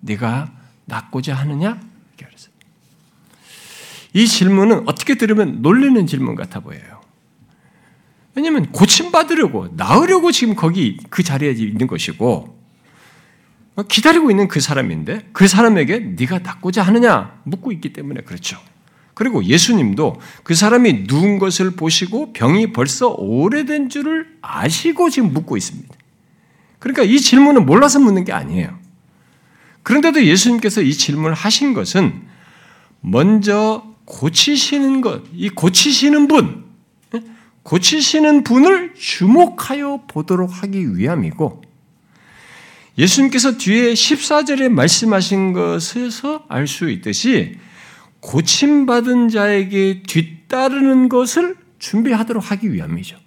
네가 0.00 0.52
낳고자 0.86 1.34
하느냐? 1.34 1.80
이 4.12 4.28
질문은 4.28 4.88
어떻게 4.88 5.16
들으면 5.16 5.60
놀리는 5.60 6.06
질문 6.06 6.36
같아 6.36 6.60
보여요. 6.60 7.00
왜냐하면 8.36 8.70
고침받으려고, 8.70 9.70
나으려고 9.72 10.30
지금 10.30 10.54
거기 10.54 10.98
그 11.10 11.24
자리에 11.24 11.50
있는 11.50 11.88
것이고, 11.88 12.56
기다리고 13.88 14.30
있는 14.30 14.46
그 14.46 14.60
사람인데, 14.60 15.30
그 15.32 15.48
사람에게 15.48 15.98
네가 15.98 16.40
낫고자 16.40 16.82
하느냐? 16.82 17.40
묻고 17.44 17.72
있기 17.72 17.92
때문에 17.92 18.20
그렇죠. 18.22 18.56
그리고 19.14 19.44
예수님도 19.44 20.20
그 20.42 20.54
사람이 20.54 21.04
누운 21.06 21.38
것을 21.38 21.72
보시고 21.72 22.32
병이 22.32 22.72
벌써 22.72 23.08
오래된 23.08 23.88
줄을 23.88 24.26
아시고 24.42 25.08
지금 25.10 25.32
묻고 25.32 25.56
있습니다. 25.56 25.94
그러니까 26.80 27.04
이 27.04 27.18
질문은 27.18 27.64
몰라서 27.64 27.98
묻는 27.98 28.24
게 28.24 28.32
아니에요. 28.32 28.76
그런데도 29.84 30.24
예수님께서 30.24 30.82
이 30.82 30.92
질문을 30.92 31.34
하신 31.34 31.74
것은 31.74 32.22
먼저 33.00 33.84
고치시는 34.06 35.00
것, 35.00 35.22
이 35.32 35.48
고치시는 35.48 36.26
분, 36.28 36.64
고치시는 37.62 38.44
분을 38.44 38.94
주목하여 38.94 40.02
보도록 40.08 40.62
하기 40.62 40.96
위함이고, 40.96 41.62
예수님께서 42.98 43.56
뒤에 43.56 43.92
14절에 43.92 44.68
말씀하신 44.68 45.52
것에서 45.52 46.44
알 46.48 46.66
수 46.66 46.90
있듯이, 46.90 47.58
고침받은 48.24 49.28
자에게 49.28 50.02
뒤따르는 50.06 51.10
것을 51.10 51.56
준비하도록 51.78 52.50
하기 52.50 52.72
위함이죠. 52.72 53.18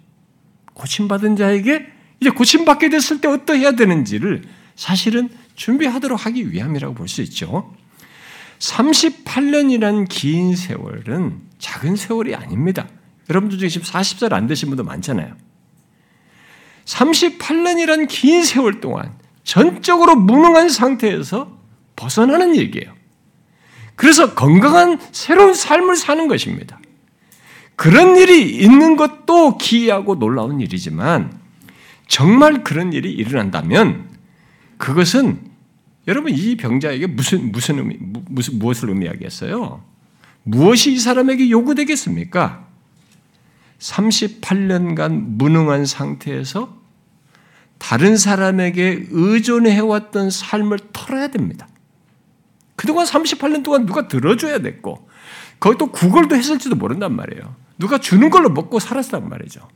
고침받은 0.73 1.35
자에게 1.35 1.85
이제 2.19 2.31
고침받게 2.31 2.89
됐을 2.89 3.21
때 3.21 3.27
어떠해야 3.27 3.73
되는지를 3.73 4.43
사실은 4.75 5.29
준비하도록 5.55 6.25
하기 6.25 6.51
위함이라고 6.51 6.95
볼 6.95 7.07
수 7.07 7.21
있죠. 7.21 7.75
38년이란 8.57 10.07
긴 10.09 10.55
세월은 10.55 11.41
작은 11.59 11.95
세월이 11.95 12.33
아닙니다. 12.33 12.87
여러분들 13.29 13.59
중에 13.59 13.69
지금 13.69 13.85
40살 13.85 14.33
안 14.33 14.47
되신 14.47 14.69
분도 14.69 14.83
많잖아요. 14.83 15.35
38년이란 16.85 18.07
긴 18.09 18.43
세월 18.43 18.81
동안 18.81 19.13
전적으로 19.43 20.15
무능한 20.15 20.69
상태에서 20.69 21.55
벗어나는 21.95 22.55
얘기예요. 22.55 22.96
그래서 23.97 24.35
건강한 24.35 24.99
새로운 25.11 25.53
삶을 25.53 25.95
사는 25.97 26.27
것입니다. 26.27 26.79
그런 27.75 28.15
일이 28.15 28.55
있는 28.55 28.95
것도 28.95 29.57
기이하고 29.57 30.17
놀라운 30.17 30.61
일이지만 30.61 31.37
정말 32.07 32.63
그런 32.63 32.93
일이 32.93 33.11
일어난다면 33.11 34.07
그것은 34.77 35.39
여러분 36.07 36.31
이 36.31 36.55
병자에게 36.55 37.07
무슨 37.07 37.51
무슨 37.51 37.79
의미 37.79 37.97
무슨 37.99 38.59
무엇을 38.59 38.89
의미하겠어요? 38.89 39.83
무엇이 40.43 40.93
이 40.93 40.99
사람에게 40.99 41.49
요구되겠습니까? 41.49 42.67
38년간 43.79 45.37
무능한 45.37 45.85
상태에서 45.85 46.77
다른 47.79 48.15
사람에게 48.15 49.07
의존해왔던 49.09 50.29
삶을 50.29 50.79
털어야 50.93 51.29
됩니다. 51.29 51.67
그동안 52.77 53.05
38년 53.05 53.63
동안 53.63 53.85
누가 53.85 54.07
들어줘야 54.07 54.59
됐고, 54.59 55.09
거기 55.59 55.77
또 55.77 55.91
구걸도 55.91 56.35
했을지도 56.35 56.75
모른단 56.75 57.13
말이에요. 57.13 57.55
누가 57.77 57.97
주는 57.97 58.29
걸로 58.29 58.49
먹고 58.49 58.79
살았단 58.79 59.27
말이죠. 59.27 59.67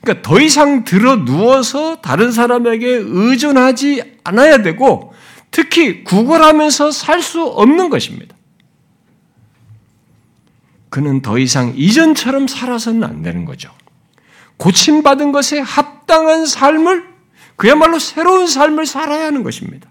그러니까 0.00 0.22
더 0.28 0.38
이상 0.38 0.84
들어 0.84 1.24
누워서 1.24 1.96
다른 2.02 2.30
사람에게 2.30 2.86
의존하지 2.86 4.20
않아야 4.22 4.62
되고, 4.62 5.12
특히 5.50 6.04
구걸하면서 6.04 6.90
살 6.90 7.22
수 7.22 7.42
없는 7.42 7.88
것입니다. 7.88 8.36
그는 10.90 11.22
더 11.22 11.38
이상 11.38 11.72
이전처럼 11.74 12.46
살아서는 12.46 13.02
안 13.02 13.22
되는 13.22 13.44
거죠. 13.44 13.72
고침받은 14.58 15.32
것에 15.32 15.58
합당한 15.58 16.44
삶을, 16.44 17.04
그야말로 17.56 17.98
새로운 17.98 18.46
삶을 18.46 18.84
살아야 18.84 19.26
하는 19.26 19.42
것입니다. 19.42 19.88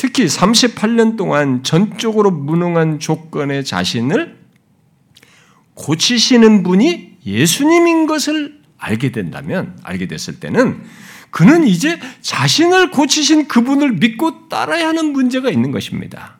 특히 0.00 0.24
38년 0.24 1.18
동안 1.18 1.62
전적으로 1.62 2.30
무능한 2.30 3.00
조건의 3.00 3.66
자신을 3.66 4.38
고치시는 5.74 6.62
분이 6.62 7.18
예수님인 7.26 8.06
것을 8.06 8.62
알게 8.78 9.12
된다면, 9.12 9.78
알게 9.82 10.08
됐을 10.08 10.40
때는 10.40 10.82
그는 11.28 11.64
이제 11.66 12.00
자신을 12.22 12.92
고치신 12.92 13.46
그분을 13.46 13.92
믿고 13.92 14.48
따라야 14.48 14.88
하는 14.88 15.12
문제가 15.12 15.50
있는 15.50 15.70
것입니다. 15.70 16.38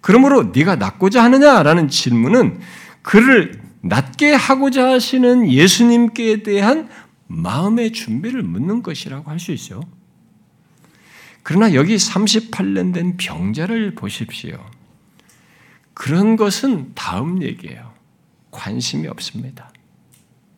그러므로 0.00 0.44
네가 0.44 0.76
낫고자 0.76 1.22
하느냐라는 1.22 1.88
질문은 1.88 2.58
그를 3.02 3.60
낫게 3.82 4.32
하고자 4.32 4.92
하시는 4.92 5.52
예수님께 5.52 6.42
대한 6.42 6.88
마음의 7.26 7.92
준비를 7.92 8.42
묻는 8.44 8.82
것이라고 8.82 9.30
할 9.30 9.38
수 9.38 9.52
있어요. 9.52 9.97
그러나 11.48 11.72
여기 11.72 11.96
38년 11.96 12.92
된 12.92 13.16
병자를 13.16 13.94
보십시오. 13.94 14.62
그런 15.94 16.36
것은 16.36 16.92
다음 16.94 17.42
얘기예요. 17.42 17.94
관심이 18.50 19.08
없습니다. 19.08 19.72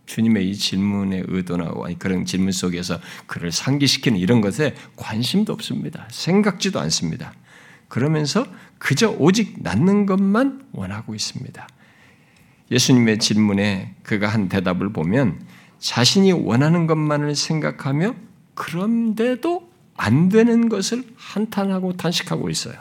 주님의 0.07 0.51
이 0.51 0.57
질문의 0.57 1.27
의도나 1.29 1.71
그런 2.01 2.25
질문 2.25 2.51
속에서 2.51 2.99
그를 3.29 3.53
상기시키는 3.53 4.19
이런 4.19 4.41
것에 4.41 4.75
관심도 4.97 5.53
없습니다. 5.53 6.09
생각지도 6.11 6.81
않습니다. 6.81 7.35
그러면서 7.87 8.45
그저 8.79 9.11
오직 9.11 9.63
낫는 9.63 10.07
것만 10.07 10.71
원하고 10.73 11.15
있습니다. 11.15 11.69
예수님의 12.73 13.21
질문에 13.21 13.95
그가 14.03 14.27
한 14.27 14.49
대답을 14.49 14.93
보면 14.93 15.41
자신이 15.79 16.33
원하는 16.33 16.89
것만을 16.89 17.37
생각하며 17.37 18.17
그런데도 18.55 19.70
안 20.03 20.31
되는 20.31 20.71
것을 20.71 21.05
한탄하고 21.15 21.99
단식하고 21.99 22.49
있어요. 22.49 22.75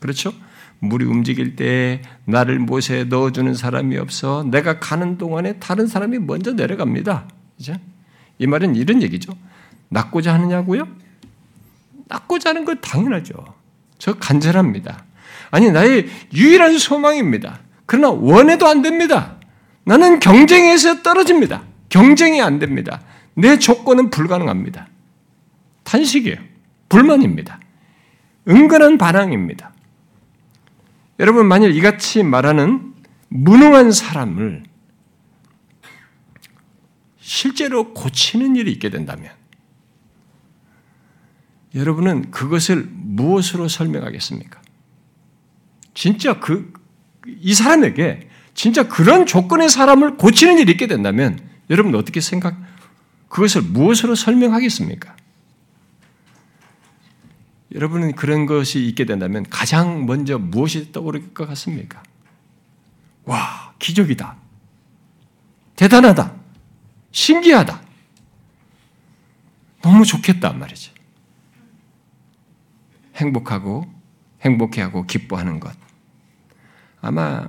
그렇죠? 0.00 0.32
물이 0.80 1.04
움직일 1.04 1.54
때 1.54 2.02
나를 2.24 2.58
못에 2.58 3.04
넣어주는 3.04 3.54
사람이 3.54 3.96
없어 3.96 4.44
내가 4.50 4.80
가는 4.80 5.18
동안에 5.18 5.60
다른 5.60 5.86
사람이 5.86 6.18
먼저 6.18 6.52
내려갑니다. 6.54 7.28
이제 7.58 7.78
이 8.40 8.48
말은 8.48 8.74
이런 8.74 9.02
얘기죠. 9.02 9.36
낫고자 9.88 10.34
하느냐고요? 10.34 10.88
낫고자 12.08 12.50
하는 12.50 12.64
건 12.64 12.80
당연하죠. 12.80 13.34
저 13.98 14.14
간절합니다. 14.14 15.04
아니 15.52 15.70
나의 15.70 16.08
유일한 16.34 16.76
소망입니다. 16.76 17.60
그러나 17.86 18.10
원해도 18.10 18.66
안 18.66 18.82
됩니다. 18.82 19.36
나는 19.84 20.18
경쟁에서 20.18 21.02
떨어집니다. 21.02 21.62
경쟁이 21.88 22.42
안 22.42 22.58
됩니다. 22.58 23.00
내 23.34 23.60
조건은 23.60 24.10
불가능합니다. 24.10 24.88
탄식이에요. 25.84 26.47
불만입니다. 26.88 27.60
은근한 28.48 28.98
반항입니다. 28.98 29.72
여러분, 31.20 31.46
만일 31.46 31.74
이같이 31.74 32.22
말하는 32.22 32.94
무능한 33.28 33.92
사람을 33.92 34.64
실제로 37.20 37.92
고치는 37.92 38.56
일이 38.56 38.72
있게 38.72 38.88
된다면, 38.88 39.30
여러분은 41.74 42.30
그것을 42.30 42.88
무엇으로 42.90 43.68
설명하겠습니까? 43.68 44.60
진짜 45.92 46.40
그, 46.40 46.72
이 47.26 47.52
사람에게 47.54 48.28
진짜 48.54 48.88
그런 48.88 49.26
조건의 49.26 49.68
사람을 49.68 50.16
고치는 50.16 50.58
일이 50.58 50.72
있게 50.72 50.86
된다면 50.86 51.38
여러분 51.70 51.94
어떻게 51.94 52.20
생각, 52.20 52.56
그것을 53.28 53.62
무엇으로 53.62 54.14
설명하겠습니까? 54.14 55.17
여러분은 57.74 58.12
그런 58.14 58.46
것이 58.46 58.86
있게 58.86 59.04
된다면 59.04 59.44
가장 59.50 60.06
먼저 60.06 60.38
무엇이 60.38 60.90
떠오를 60.92 61.34
것 61.34 61.46
같습니까? 61.48 62.02
와, 63.24 63.74
기적이다. 63.78 64.36
대단하다. 65.76 66.34
신기하다. 67.12 67.82
너무 69.82 70.04
좋겠다 70.04 70.52
말이죠. 70.52 70.92
행복하고 73.16 73.86
행복해하고 74.42 75.06
기뻐하는 75.06 75.60
것. 75.60 75.76
아마 77.00 77.48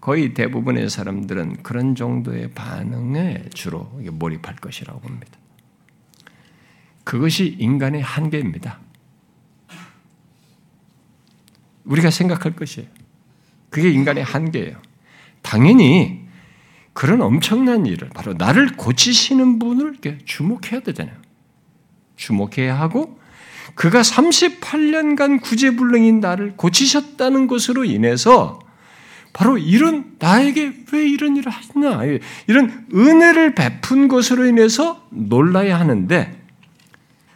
거의 0.00 0.34
대부분의 0.34 0.88
사람들은 0.88 1.62
그런 1.62 1.94
정도의 1.94 2.52
반응에 2.52 3.46
주로 3.54 3.84
몰입할 4.12 4.56
것이라고 4.56 5.00
봅니다. 5.00 5.38
그것이 7.04 7.56
인간의 7.58 8.02
한계입니다. 8.02 8.80
우리가 11.86 12.10
생각할 12.10 12.54
것이에요. 12.54 12.88
그게 13.70 13.90
인간의 13.90 14.24
한계예요. 14.24 14.76
당연히 15.42 16.26
그런 16.92 17.20
엄청난 17.20 17.86
일을 17.86 18.08
바로 18.14 18.34
나를 18.34 18.76
고치시는 18.76 19.58
분을 19.58 19.90
이렇게 19.90 20.18
주목해야 20.24 20.80
되잖아요. 20.80 21.16
주목해야 22.16 22.78
하고 22.78 23.18
그가 23.74 24.00
38년간 24.00 25.42
구제불능인 25.42 26.20
나를 26.20 26.56
고치셨다는 26.56 27.46
것으로 27.46 27.84
인해서 27.84 28.58
바로 29.32 29.58
이런 29.58 30.16
나에게 30.18 30.84
왜 30.92 31.06
이런 31.06 31.36
일을 31.36 31.52
하시나 31.52 32.00
이런 32.46 32.86
은혜를 32.94 33.54
베푼 33.54 34.08
것으로 34.08 34.46
인해서 34.46 35.06
놀라야 35.10 35.78
하는데 35.78 36.42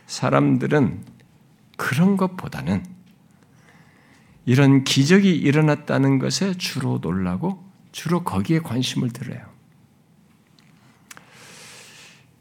사람들은 0.07 1.05
그런 1.77 2.17
것보다는 2.17 2.83
이런 4.51 4.83
기적이 4.83 5.37
일어났다는 5.37 6.19
것에 6.19 6.55
주로 6.55 6.99
놀라고 7.01 7.65
주로 7.93 8.25
거기에 8.25 8.59
관심을 8.59 9.11
들어요. 9.11 9.41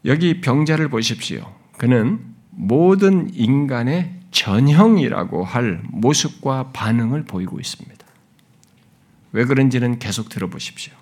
여기 0.04 0.40
병자를 0.40 0.88
보십시오. 0.88 1.54
그는 1.78 2.34
모든 2.50 3.32
인간의 3.32 4.22
전형이라고 4.32 5.44
할 5.44 5.82
모습과 5.84 6.72
반응을 6.72 7.26
보이고 7.26 7.60
있습니다. 7.60 8.04
왜 9.30 9.44
그런지는 9.44 10.00
계속 10.00 10.30
들어보십시오. 10.30 10.92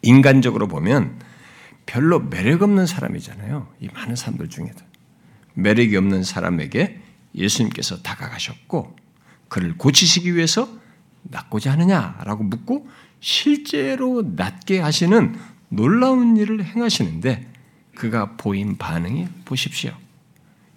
인간적으로 0.00 0.66
보면 0.66 1.20
별로 1.84 2.20
매력 2.20 2.62
없는 2.62 2.86
사람이잖아요. 2.86 3.70
이 3.80 3.88
많은 3.92 4.16
사람들 4.16 4.48
중에도. 4.48 4.82
매력이 5.52 5.94
없는 5.94 6.24
사람에게 6.24 7.02
예수님께서 7.34 8.00
다가가셨고, 8.00 9.04
그를 9.48 9.76
고치시기 9.76 10.34
위해서 10.34 10.68
낫고자 11.22 11.72
하느냐라고 11.72 12.44
묻고, 12.44 12.88
실제로 13.20 14.22
낫게 14.22 14.80
하시는 14.80 15.36
놀라운 15.68 16.36
일을 16.36 16.64
행하시는데, 16.64 17.52
그가 17.94 18.36
보인 18.36 18.76
반응이 18.76 19.26
보십시오. 19.44 19.92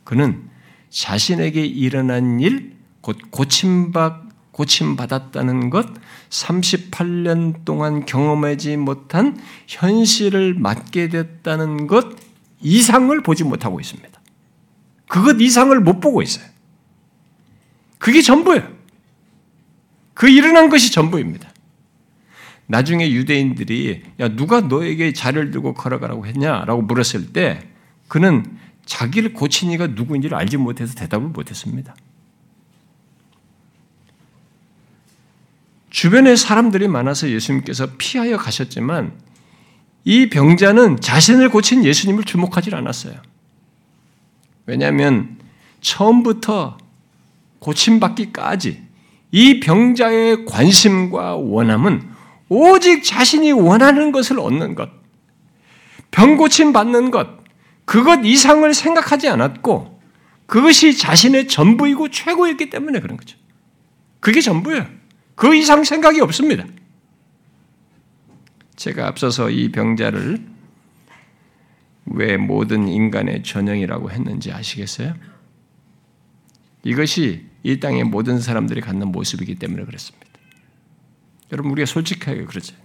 그는 0.04 0.50
자신에게 0.90 1.66
일어난 1.66 2.40
일, 2.40 2.76
곧 3.02 3.18
고침받 3.30 4.30
고침받았다는 4.52 5.70
것, 5.70 5.88
38년 6.30 7.64
동안 7.64 8.06
경험하지 8.06 8.76
못한 8.76 9.40
현실을 9.68 10.54
맞게 10.54 11.08
됐다는 11.08 11.88
것 11.88 12.08
이상을 12.60 13.24
보지 13.24 13.46
못하고 13.46 13.80
있습니다. 13.80 14.10
그것 15.08 15.40
이상을 15.40 15.80
못 15.80 16.02
보고 16.02 16.22
있어요. 16.22 16.46
그게 18.00 18.22
전부예요. 18.22 18.68
그 20.16 20.28
일어난 20.28 20.70
것이 20.70 20.92
전부입니다. 20.92 21.48
나중에 22.66 23.12
유대인들이 23.12 24.04
야 24.20 24.30
누가 24.30 24.62
너에게 24.62 25.14
자를 25.14 25.52
들고 25.52 25.74
걸어가라고 25.76 26.26
했냐라고 26.26 26.82
물었을 26.82 27.32
때 27.34 27.68
그는 28.08 28.58
자기를 28.86 29.34
고친 29.34 29.72
이가 29.72 29.88
누구인지를 29.88 30.36
알지 30.36 30.58
못해서 30.58 30.96
대답을 30.96 31.30
못했습니다. 31.30 31.96
주변에 35.90 36.36
사람들이 36.36 36.88
많아서 36.88 37.30
예수님께서 37.30 37.90
피하여 37.98 38.38
가셨지만 38.38 39.14
이 40.06 40.30
병자는 40.30 41.02
자신을 41.02 41.50
고친 41.50 41.86
예수님을 41.86 42.24
주목하지 42.24 42.74
않았어요. 42.74 43.16
왜냐하면 44.66 45.38
처음부터 45.82 46.78
고침받기까지 47.60 48.84
이 49.32 49.60
병자의 49.60 50.46
관심과 50.46 51.36
원함은 51.36 52.10
오직 52.50 53.04
자신이 53.04 53.52
원하는 53.52 54.12
것을 54.12 54.40
얻는 54.40 54.76
것, 54.76 54.90
병 56.12 56.38
고침 56.38 56.74
받는 56.74 57.12
것, 57.12 57.28
그것 57.86 58.22
이상을 58.24 58.72
생각하지 58.74 59.30
않았고 59.30 60.00
그것이 60.48 60.98
자신의 60.98 61.48
전부이고 61.48 62.10
최고였기 62.10 62.70
때문에 62.70 63.00
그런 63.00 63.18
거죠. 63.18 63.38
그게 64.20 64.42
전부예요. 64.42 64.88
그 65.36 65.56
이상 65.56 65.84
생각이 65.84 66.20
없습니다. 66.22 66.66
제가 68.76 69.08
앞서서 69.08 69.50
이 69.50 69.72
병자를 69.72 70.44
왜 72.06 72.38
모든 72.38 72.88
인간의 72.88 73.44
전형이라고 73.44 74.12
했는지 74.12 74.52
아시겠어요? 74.52 75.14
이것이 76.84 77.49
이 77.64 77.80
땅의 77.80 78.06
모든 78.06 78.40
사람들이 78.40 78.82
갖는 78.82 79.12
모습이기 79.12 79.56
때문에 79.56 79.86
그렇습니다. 79.86 80.26
여러분 81.52 81.72
우리가 81.72 81.86
솔직하게 81.86 82.46
그러죠. 82.46 82.76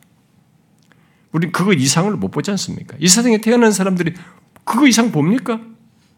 우리 1.32 1.50
그거 1.50 1.72
이상을 1.72 2.10
못 2.16 2.30
보지 2.30 2.50
않습니까? 2.52 2.96
이 3.00 3.08
세상에 3.08 3.38
태어난 3.38 3.72
사람들이 3.72 4.14
그거 4.64 4.86
이상 4.86 5.12
봅니까? 5.12 5.60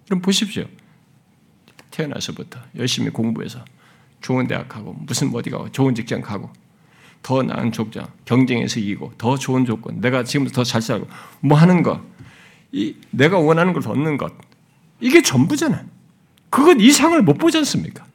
그럼 0.05 0.21
보십시오. 0.21 0.67
태어나서부터 1.91 2.61
열심히 2.77 3.11
공부해서 3.11 3.65
좋은 4.21 4.47
대학 4.47 4.69
가고 4.69 4.93
무슨 4.93 5.35
어디 5.35 5.51
가고 5.51 5.71
좋은 5.73 5.95
직장 5.95 6.21
가고 6.21 6.51
더 7.23 7.43
나은 7.43 7.73
족장 7.73 8.07
경쟁에서 8.25 8.79
이기고 8.81 9.15
더 9.19 9.37
좋은 9.37 9.65
조건 9.65 10.01
내가 10.01 10.23
지금 10.23 10.47
더잘 10.47 10.83
살고 10.83 11.09
뭐 11.41 11.59
하는 11.59 11.83
거 11.83 12.05
이, 12.73 12.95
내가 13.11 13.39
원하는 13.39 13.73
걸 13.73 13.87
얻는 13.87 14.19
것 14.19 14.33
이게 15.01 15.23
전부잖아요. 15.23 15.85
그것 16.51 16.77
이상을 16.81 17.21
못 17.23 17.39
보지 17.39 17.59
않습니까? 17.59 18.07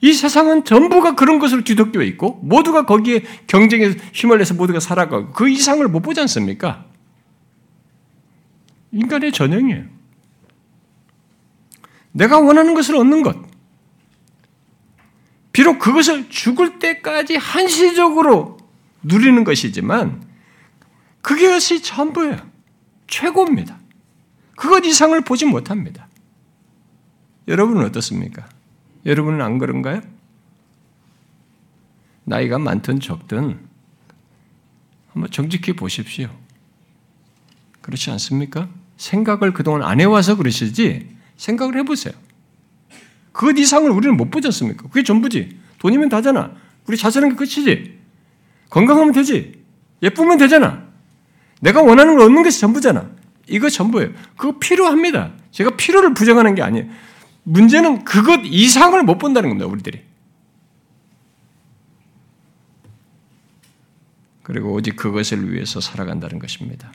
이 0.00 0.12
세상은 0.12 0.64
전부가 0.64 1.14
그런 1.14 1.38
것으로 1.38 1.64
뒤덮여 1.64 2.02
있고 2.02 2.38
모두가 2.42 2.86
거기에 2.86 3.24
경쟁에 3.46 3.96
휘말려서 4.14 4.54
모두가 4.54 4.78
살아가고 4.78 5.32
그 5.32 5.48
이상을 5.48 5.86
못 5.88 6.00
보지 6.00 6.20
않습니까? 6.20 6.86
인간의 8.92 9.32
전형이에요. 9.32 9.84
내가 12.12 12.38
원하는 12.38 12.74
것을 12.74 12.96
얻는 12.96 13.22
것. 13.22 13.36
비록 15.52 15.78
그것을 15.80 16.30
죽을 16.30 16.78
때까지 16.78 17.36
한시적으로 17.36 18.58
누리는 19.02 19.42
것이지만 19.42 20.22
그것이 21.22 21.82
전부예요. 21.82 22.38
최고입니다. 23.08 23.78
그것 24.56 24.84
이상을 24.84 25.20
보지 25.22 25.46
못합니다. 25.46 26.08
여러분은 27.48 27.84
어떻습니까? 27.86 28.48
여러분은 29.06 29.40
안 29.40 29.58
그런가요? 29.58 30.00
나이가 32.24 32.58
많든 32.58 33.00
적든 33.00 33.58
한번 35.12 35.30
정직히 35.30 35.72
보십시오. 35.72 36.28
그렇지 37.80 38.10
않습니까? 38.10 38.68
생각을 38.98 39.52
그동안 39.52 39.82
안 39.82 40.00
해와서 40.00 40.36
그러시지 40.36 41.08
생각을 41.36 41.76
해보세요. 41.78 42.12
그 43.32 43.52
이상을 43.56 43.88
우리는 43.90 44.16
못 44.16 44.30
보지 44.30 44.48
않습니까? 44.48 44.88
그게 44.88 45.02
전부지. 45.02 45.58
돈이면 45.78 46.08
다잖아. 46.08 46.52
우리 46.86 46.96
잘 46.96 47.12
사는 47.12 47.28
게 47.28 47.34
끝이지. 47.36 47.98
건강하면 48.68 49.12
되지. 49.12 49.62
예쁘면 50.02 50.38
되잖아. 50.38 50.84
내가 51.60 51.82
원하는 51.82 52.16
걸 52.16 52.26
얻는 52.26 52.42
것이 52.42 52.60
전부잖아. 52.60 53.10
이거 53.46 53.68
전부예요. 53.70 54.10
그거 54.36 54.58
필요합니다. 54.58 55.32
제가 55.50 55.76
필요를 55.76 56.14
부정하는 56.14 56.54
게 56.54 56.62
아니에요. 56.62 56.86
문제는 57.48 58.04
그것 58.04 58.40
이상을 58.44 59.02
못 59.04 59.16
본다는 59.16 59.48
겁니다, 59.48 59.66
우리들이. 59.66 60.02
그리고 64.42 64.72
오직 64.74 64.96
그것을 64.96 65.52
위해서 65.52 65.80
살아간다는 65.80 66.38
것입니다. 66.38 66.92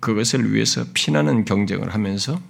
그것을 0.00 0.54
위해서 0.54 0.84
피나는 0.94 1.44
경쟁을 1.44 1.92
하면서 1.92 2.40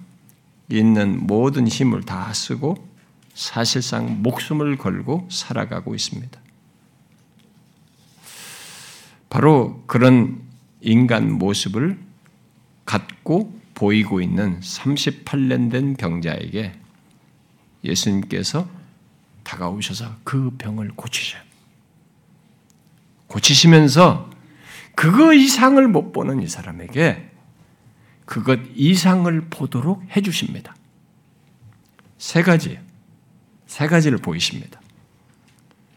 있는 0.69 1.27
모든 1.27 1.67
힘을 1.67 2.03
다 2.03 2.31
쓰고 2.33 2.87
사실상 3.33 4.21
목숨을 4.21 4.77
걸고 4.77 5.27
살아가고 5.29 5.95
있습니다. 5.95 6.39
바로 9.29 9.83
그런 9.85 10.41
인간 10.79 11.33
모습을 11.33 11.99
갖고 12.85 13.60
보이고 13.73 14.21
있는 14.21 14.59
38년 14.59 15.71
된 15.71 15.95
병자에게 15.95 16.73
예수님께서 17.83 18.69
다가오셔서 19.43 20.17
그 20.23 20.51
병을 20.57 20.91
고치셔요. 20.95 21.41
고치시면서 23.27 24.29
그거 24.95 25.33
이상을 25.33 25.85
못 25.87 26.11
보는 26.11 26.41
이 26.41 26.47
사람에게 26.47 27.29
그것 28.25 28.59
이상을 28.75 29.41
보도록 29.49 30.03
해주십니다. 30.15 30.75
세 32.17 32.43
가지, 32.43 32.79
세 33.65 33.87
가지를 33.87 34.19
보이십니다. 34.19 34.79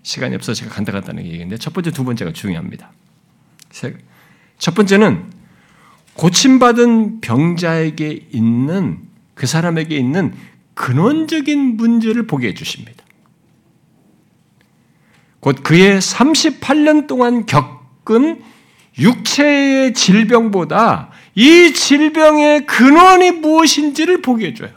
시간이 0.02 0.34
없어서 0.34 0.60
제가 0.60 0.74
간다 0.74 0.92
간다는 0.92 1.24
얘기인데 1.26 1.56
첫 1.58 1.72
번째, 1.72 1.90
두 1.90 2.04
번째가 2.04 2.32
중요합니다. 2.32 2.92
첫 4.58 4.74
번째는 4.74 5.30
고침받은 6.14 7.20
병자에게 7.20 8.28
있는 8.30 9.00
그 9.34 9.46
사람에게 9.46 9.96
있는 9.96 10.34
근원적인 10.74 11.76
문제를 11.76 12.26
보게 12.26 12.48
해주십니다. 12.48 13.04
곧 15.40 15.62
그의 15.62 16.00
38년 16.00 17.06
동안 17.06 17.46
겪은 17.46 18.42
육체의 18.98 19.92
질병보다 19.92 21.10
이 21.34 21.72
질병의 21.72 22.66
근원이 22.66 23.32
무엇인지를 23.32 24.22
보게 24.22 24.48
해줘요. 24.48 24.70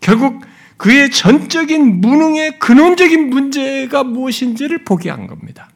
결국 0.00 0.42
그의 0.76 1.10
전적인 1.10 2.00
무능의 2.00 2.58
근원적인 2.58 3.30
문제가 3.30 4.02
무엇인지를 4.02 4.84
보게 4.84 5.10
한 5.10 5.26
겁니다. 5.26 5.71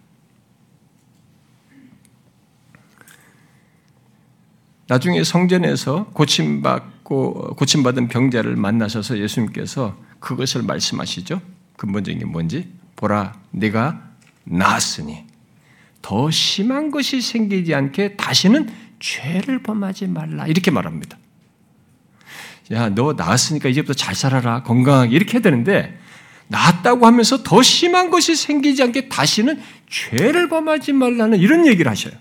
나중에 4.88 5.25
성전에서 5.25 6.07
고침받고 6.12 7.57
고침받은 7.57 8.09
병자를 8.09 8.57
만나셔서 8.57 9.18
예수님께서 9.18 9.96
그것을 10.20 10.62
말씀하시죠. 10.62 11.40
근본적인 11.77 12.20
게 12.20 12.25
뭔지 12.25 12.72
보라, 12.94 13.35
네가 13.51 14.01
나았으니 14.44 15.25
더 16.03 16.31
심한 16.31 16.90
것이 16.90 17.20
생기지 17.20 17.75
않게 17.75 18.16
다시는 18.16 18.70
죄를 19.01 19.62
범하지 19.62 20.07
말라 20.07 20.46
이렇게 20.46 20.70
말합니다. 20.70 21.18
야, 22.72 22.88
너 22.88 23.12
나았으니까 23.12 23.68
이제부터 23.68 23.94
잘 23.94 24.14
살아라 24.14 24.62
건강하게 24.62 25.14
이렇게 25.14 25.35
해야 25.35 25.42
되는데 25.42 25.99
나았다고 26.49 27.07
하면서 27.07 27.42
더 27.42 27.62
심한 27.62 28.11
것이 28.11 28.37
생기지 28.37 28.83
않게 28.83 29.09
다시는 29.09 29.61
죄를 29.88 30.49
범하지 30.49 30.92
말라는 30.92 31.38
이런 31.38 31.66
얘기를 31.66 31.90
하셔요. 31.90 32.14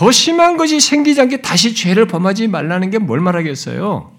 더 0.00 0.10
심한 0.10 0.56
것이 0.56 0.80
생기지 0.80 1.20
않게 1.20 1.42
다시 1.42 1.74
죄를 1.74 2.06
범하지 2.06 2.48
말라는 2.48 2.88
게 2.88 2.96
뭘 2.96 3.20
말하겠어요? 3.20 4.10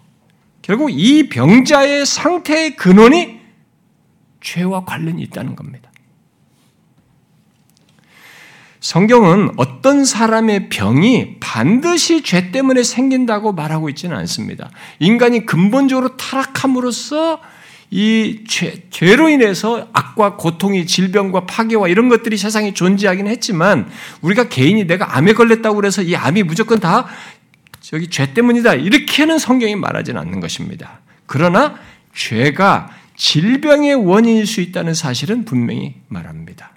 결국 0.62 0.91
이 0.91 1.28
병자의 1.28 2.06
상태의 2.06 2.76
근원이 2.76 3.39
죄와 4.41 4.86
관련이 4.86 5.24
있다는 5.24 5.56
겁니다. 5.56 5.89
성경은 8.80 9.54
어떤 9.58 10.06
사람의 10.06 10.70
병이 10.70 11.38
반드시 11.39 12.22
죄 12.22 12.52
때문에 12.52 12.84
생긴다고 12.84 13.54
말하고 13.54 13.89
있지는 13.89 14.15
않습니다. 14.17 14.70
인간이 15.00 15.48
근본적으로 15.48 16.15
타락함으로써 16.15 17.41
이 17.89 18.44
죄, 18.48 18.88
죄로 18.91 19.30
인해서 19.30 19.88
악과 20.12 20.36
고통이 20.36 20.86
질병과 20.86 21.45
파괴와 21.45 21.88
이런 21.88 22.10
것들이 22.10 22.38
세상에 22.38 22.74
존재하긴 22.74 23.28
했지만 23.28 23.89
우리가 24.21 24.50
개인이 24.50 24.86
내가 24.86 25.17
암에 25.17 25.34
걸렸다고 25.34 25.76
그래서 25.76 26.02
이 26.02 26.15
암이 26.15 26.43
무조건 26.43 26.80
다 26.80 27.08
여기 27.93 28.08
죄 28.08 28.34
때문이다. 28.34 28.76
이렇게는 28.76 29.39
성경이 29.39 29.76
말하지는 29.76 30.21
않는 30.21 30.39
것입니다. 30.39 31.00
그러나 31.26 31.76
죄가 32.13 32.89
질병의 33.15 33.95
원인일 33.95 34.47
수 34.47 34.62
있다는 34.62 34.93
사실은 34.93 35.45
분명히 35.45 35.95
말합니다. 36.08 36.71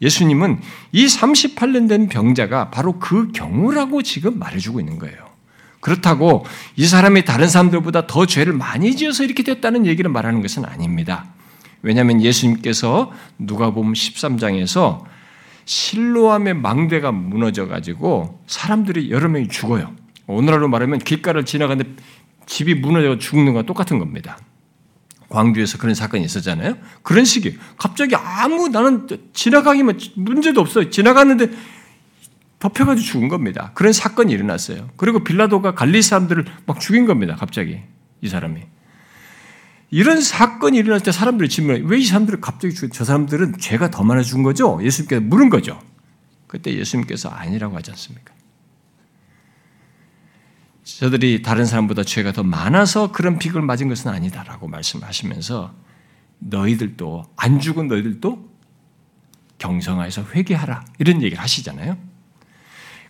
예수님은 0.00 0.60
이 0.90 1.06
38년 1.06 1.88
된 1.88 2.08
병자가 2.08 2.70
바로 2.70 2.98
그 2.98 3.30
경우라고 3.32 4.02
지금 4.02 4.38
말해주고 4.38 4.80
있는 4.80 4.98
거예요. 4.98 5.16
그렇다고 5.80 6.44
이 6.76 6.86
사람이 6.86 7.24
다른 7.24 7.48
사람들보다 7.48 8.06
더 8.06 8.26
죄를 8.26 8.52
많이 8.52 8.96
지어서 8.96 9.24
이렇게 9.24 9.42
됐다는 9.42 9.86
얘기를 9.86 10.10
말하는 10.10 10.42
것은 10.42 10.64
아닙니다. 10.64 11.26
왜냐하면 11.82 12.22
예수님께서 12.22 13.12
누가 13.38 13.70
보면 13.70 13.92
13장에서 13.92 15.04
실로암의 15.64 16.54
망대가 16.54 17.12
무너져 17.12 17.66
가지고 17.66 18.42
사람들이 18.46 19.10
여러 19.10 19.28
명이 19.28 19.48
죽어요. 19.48 19.92
오늘날로 20.26 20.68
말하면 20.68 20.98
길가를 20.98 21.44
지나가는데 21.44 21.90
집이 22.46 22.76
무너져 22.76 23.18
죽는 23.18 23.52
거 23.52 23.62
똑같은 23.62 23.98
겁니다. 23.98 24.38
광주에서 25.28 25.78
그런 25.78 25.94
사건이 25.94 26.24
있었잖아요. 26.24 26.76
그런 27.02 27.24
식이에요. 27.24 27.56
갑자기 27.78 28.14
아무 28.14 28.68
나는 28.68 29.06
지나가기만 29.32 29.98
문제도 30.16 30.60
없어요. 30.60 30.90
지나갔는데 30.90 31.50
덮여가지고 32.58 33.04
죽은 33.04 33.28
겁니다. 33.28 33.72
그런 33.74 33.92
사건이 33.92 34.32
일어났어요. 34.32 34.90
그리고 34.96 35.24
빌라도가 35.24 35.74
갈리 35.74 36.02
사람들을 36.02 36.44
막 36.66 36.78
죽인 36.80 37.06
겁니다. 37.06 37.34
갑자기 37.36 37.80
이 38.20 38.28
사람이. 38.28 38.60
이런 39.92 40.22
사건이 40.22 40.78
일어날 40.78 41.00
때 41.00 41.12
사람들이 41.12 41.50
질문해 41.50 41.82
왜이 41.84 42.06
사람들을 42.06 42.40
갑자기 42.40 42.74
죽여? 42.74 42.88
저 42.94 43.04
사람들은 43.04 43.58
죄가 43.58 43.90
더 43.90 44.02
많아 44.02 44.22
준 44.22 44.42
거죠? 44.42 44.80
예수님께서 44.82 45.20
물은 45.20 45.50
거죠. 45.50 45.78
그때 46.46 46.74
예수님께서 46.74 47.28
아니라고 47.28 47.76
하지 47.76 47.90
않습니까? 47.90 48.32
저들이 50.82 51.42
다른 51.42 51.66
사람보다 51.66 52.04
죄가 52.04 52.32
더 52.32 52.42
많아서 52.42 53.12
그런 53.12 53.38
빅을 53.38 53.60
맞은 53.60 53.90
것은 53.90 54.10
아니다라고 54.10 54.66
말씀하시면서 54.66 55.74
너희들도 56.38 57.24
안 57.36 57.60
죽은 57.60 57.88
너희들도 57.88 58.50
경성하여서 59.58 60.28
회개하라 60.34 60.86
이런 61.00 61.20
얘기를 61.20 61.42
하시잖아요. 61.42 61.98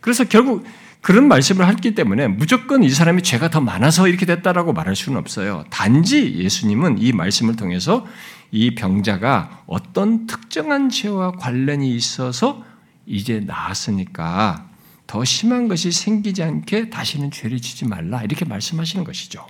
그래서 0.01 0.25
결국 0.25 0.66
그런 1.03 1.27
말씀을 1.27 1.69
했기 1.69 1.97
때문에 1.97 2.29
무조건 2.29 2.85
이 2.85 2.88
사람이 2.88 3.23
죄가 3.23 3.51
더 3.51 3.61
많아서 3.61 4.07
이렇게 4.07 4.25
됐다라고 4.25 4.73
말할 4.73 4.95
수는 4.95 5.19
없어요. 5.19 5.65
단지 5.69 6.37
예수님은 6.37 6.99
이 6.99 7.12
말씀을 7.12 7.57
통해서 7.57 8.07
이 8.53 8.77
병자가 8.77 9.65
어떤 9.67 10.29
특정한 10.29 10.91
죄와 10.91 11.33
관련이 11.33 11.93
있어서 11.97 12.65
이제 13.05 13.41
나았으니까 13.41 14.69
더 15.09 15.25
심한 15.25 15.67
것이 15.67 15.91
생기지 15.91 16.45
않게 16.45 16.91
다시는 16.91 17.33
죄를 17.33 17.61
지지 17.61 17.85
말라 17.85 18.23
이렇게 18.23 18.45
말씀하시는 18.45 19.05
것이죠. 19.05 19.45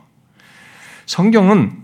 성경은 1.04 1.81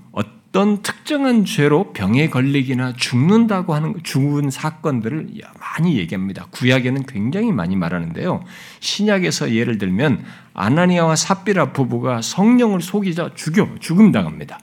어떤 0.49 0.81
특정한 0.81 1.45
죄로 1.45 1.93
병에 1.93 2.31
걸리기나 2.31 2.95
죽는다고 2.95 3.75
하는 3.75 3.95
죽은 4.03 4.51
사건들을 4.51 5.29
많이 5.61 5.99
얘기합니다. 5.99 6.47
구약에는 6.51 7.05
굉장히 7.05 7.53
많이 7.53 7.77
말하는데요. 7.77 8.43
신약에서 8.81 9.53
예를 9.53 9.77
들면 9.77 10.25
아나니아와 10.55 11.17
삽비라 11.17 11.73
부부가 11.73 12.23
성령을 12.23 12.81
속이자 12.81 13.33
죽여 13.35 13.69
죽음 13.79 14.11
당합니다. 14.11 14.59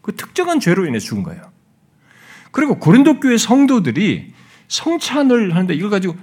그 0.00 0.16
특정한 0.16 0.60
죄로 0.60 0.86
인해 0.86 0.98
죽은 0.98 1.22
거예요. 1.22 1.42
그리고 2.50 2.78
고린도 2.78 3.20
교회 3.20 3.36
성도들이 3.36 4.32
성찬을 4.68 5.54
하는데 5.54 5.74
이걸 5.74 5.90
가지고 5.90 6.16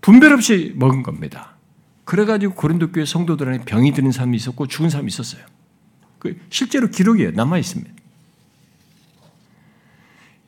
분별 0.00 0.32
없이 0.32 0.72
먹은 0.76 1.02
겁니다. 1.02 1.56
그래가지고 2.04 2.54
고린도 2.54 2.92
교회 2.92 3.04
성도들 3.04 3.48
안에 3.48 3.58
병이 3.64 3.92
드는 3.92 4.10
사람이 4.10 4.36
있었고 4.36 4.66
죽은 4.66 4.88
사람이 4.88 5.08
있었어요. 5.08 5.44
그 6.24 6.40
실제로 6.48 6.88
기록이 6.88 7.32
남아 7.32 7.58
있습니다. 7.58 7.92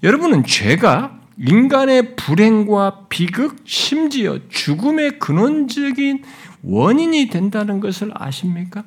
여러분은 0.02 0.44
죄가 0.44 1.20
인간의 1.36 2.16
불행과 2.16 3.08
비극, 3.10 3.56
심지어 3.66 4.38
죽음의 4.48 5.18
근원적인 5.18 6.24
원인이 6.62 7.28
된다는 7.28 7.80
것을 7.80 8.10
아십니까? 8.14 8.84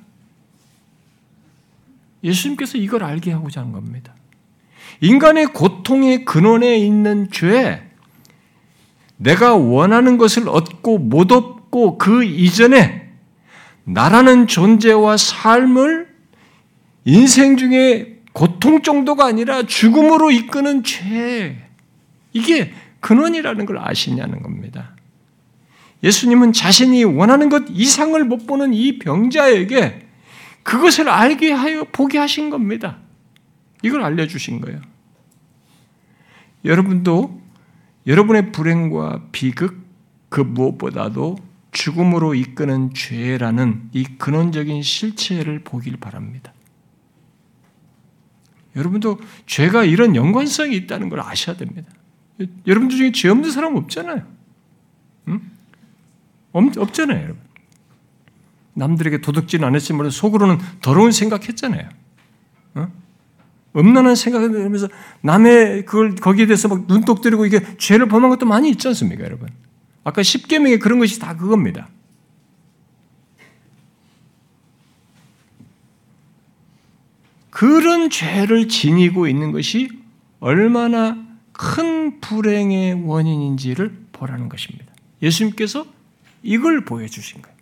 예수님께서 2.23 2.80
이걸 2.80 3.04
알게 3.04 3.34
하고자 3.34 3.62
하는 3.62 3.71
겁니다. 3.71 4.15
인간의 5.02 5.54
고통의 5.54 6.25
근원에 6.25 6.80
있는 6.80 7.30
죄, 7.30 7.88
내가 9.17 9.56
원하는 9.56 10.17
것을 10.17 10.49
얻고 10.49 10.97
못 10.97 11.32
얻고 11.32 11.99
그 11.99 12.23
이전에 12.23 13.12
나라는 13.84 14.47
존재와 14.47 15.17
삶을 15.17 16.09
인생 17.05 17.57
중에 17.57 18.19
고통 18.33 18.81
정도가 18.81 19.25
아니라 19.25 19.63
죽음으로 19.63 20.31
이끄는 20.31 20.83
죄. 20.83 21.57
이게 22.33 22.73
근원이라는 22.99 23.65
걸 23.65 23.79
아시냐는 23.79 24.41
겁니다. 24.41 24.95
예수님은 26.03 26.53
자신이 26.53 27.03
원하는 27.03 27.49
것 27.49 27.65
이상을 27.69 28.23
못 28.25 28.47
보는 28.47 28.73
이 28.73 28.99
병자에게 28.99 30.07
그것을 30.63 31.09
알게 31.09 31.51
하여 31.51 31.85
보게 31.91 32.17
하신 32.17 32.49
겁니다. 32.49 32.97
이걸 33.83 34.03
알려주신 34.03 34.62
거예요. 34.62 34.79
여러분도 36.65 37.41
여러분의 38.05 38.51
불행과 38.51 39.23
비극, 39.31 39.77
그 40.29 40.41
무엇보다도 40.41 41.38
죽음으로 41.71 42.35
이끄는 42.35 42.93
죄라는 42.93 43.89
이 43.93 44.03
근원적인 44.03 44.81
실체를 44.81 45.63
보길 45.63 45.97
바랍니다. 45.97 46.53
여러분도 48.79 49.19
죄가 49.45 49.83
이런 49.83 50.15
연관성이 50.15 50.75
있다는 50.75 51.09
걸 51.09 51.19
아셔야 51.19 51.55
됩니다. 51.57 51.91
여러분들 52.65 52.97
중에 52.97 53.11
죄 53.11 53.29
없는 53.29 53.51
사람 53.51 53.75
없잖아요. 53.75 54.23
응? 55.27 55.41
없, 56.53 56.93
잖아요 56.93 57.17
여러분. 57.17 57.37
남들에게 58.73 59.19
도둑질 59.21 59.63
안 59.65 59.75
했지 59.75 59.91
몰라 59.93 60.09
속으로는 60.09 60.57
더러운 60.81 61.11
생각했잖아요. 61.11 61.89
어? 62.75 62.87
음란한 63.75 64.15
생각을 64.15 64.63
하면서 64.63 64.87
남의 65.21 65.85
그걸 65.85 66.15
거기에 66.15 66.45
대해서 66.45 66.69
막 66.69 66.87
눈독 66.87 67.21
들이고 67.21 67.45
이게 67.45 67.61
죄를 67.77 68.07
범한 68.07 68.29
것도 68.29 68.45
많이 68.45 68.69
있지 68.69 68.87
않습니까, 68.87 69.25
여러분? 69.25 69.49
아까 70.05 70.21
10계명에 70.21 70.79
그런 70.79 70.99
것이 70.99 71.19
다 71.19 71.35
그겁니다. 71.35 71.89
그런 77.60 78.10
죄를 78.10 78.69
지니고 78.69 79.28
있는 79.28 79.52
것이 79.52 79.89
얼마나 80.39 81.17
큰 81.52 82.22
불행의 82.22 83.04
원인인지를 83.06 84.06
보라는 84.13 84.48
것입니다. 84.48 84.86
예수님께서 85.22 85.86
이걸 86.41 86.86
보여주신 86.86 87.41
거예요. 87.41 87.58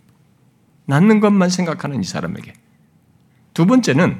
낳는 0.85 1.19
것만 1.19 1.49
생각하는 1.49 1.99
이 1.99 2.03
사람에게. 2.03 2.53
두 3.55 3.65
번째는 3.65 4.19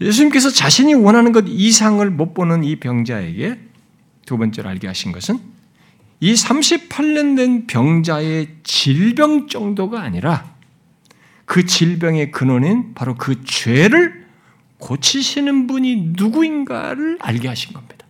예수님께서 0.00 0.50
자신이 0.50 0.94
원하는 0.94 1.32
것 1.32 1.46
이상을 1.48 2.08
못 2.08 2.34
보는 2.34 2.62
이 2.62 2.76
병자에게 2.76 3.58
두 4.26 4.38
번째로 4.38 4.68
알게 4.68 4.86
하신 4.86 5.10
것은 5.10 5.40
이 6.20 6.34
38년 6.34 7.36
된 7.36 7.66
병자의 7.66 8.58
질병 8.62 9.48
정도가 9.48 10.00
아니라 10.00 10.56
그 11.48 11.64
질병의 11.64 12.30
근원인 12.30 12.92
바로 12.92 13.14
그 13.14 13.42
죄를 13.42 14.26
고치시는 14.76 15.66
분이 15.66 16.12
누구인가를 16.14 17.16
알게 17.22 17.48
하신 17.48 17.72
겁니다. 17.72 18.06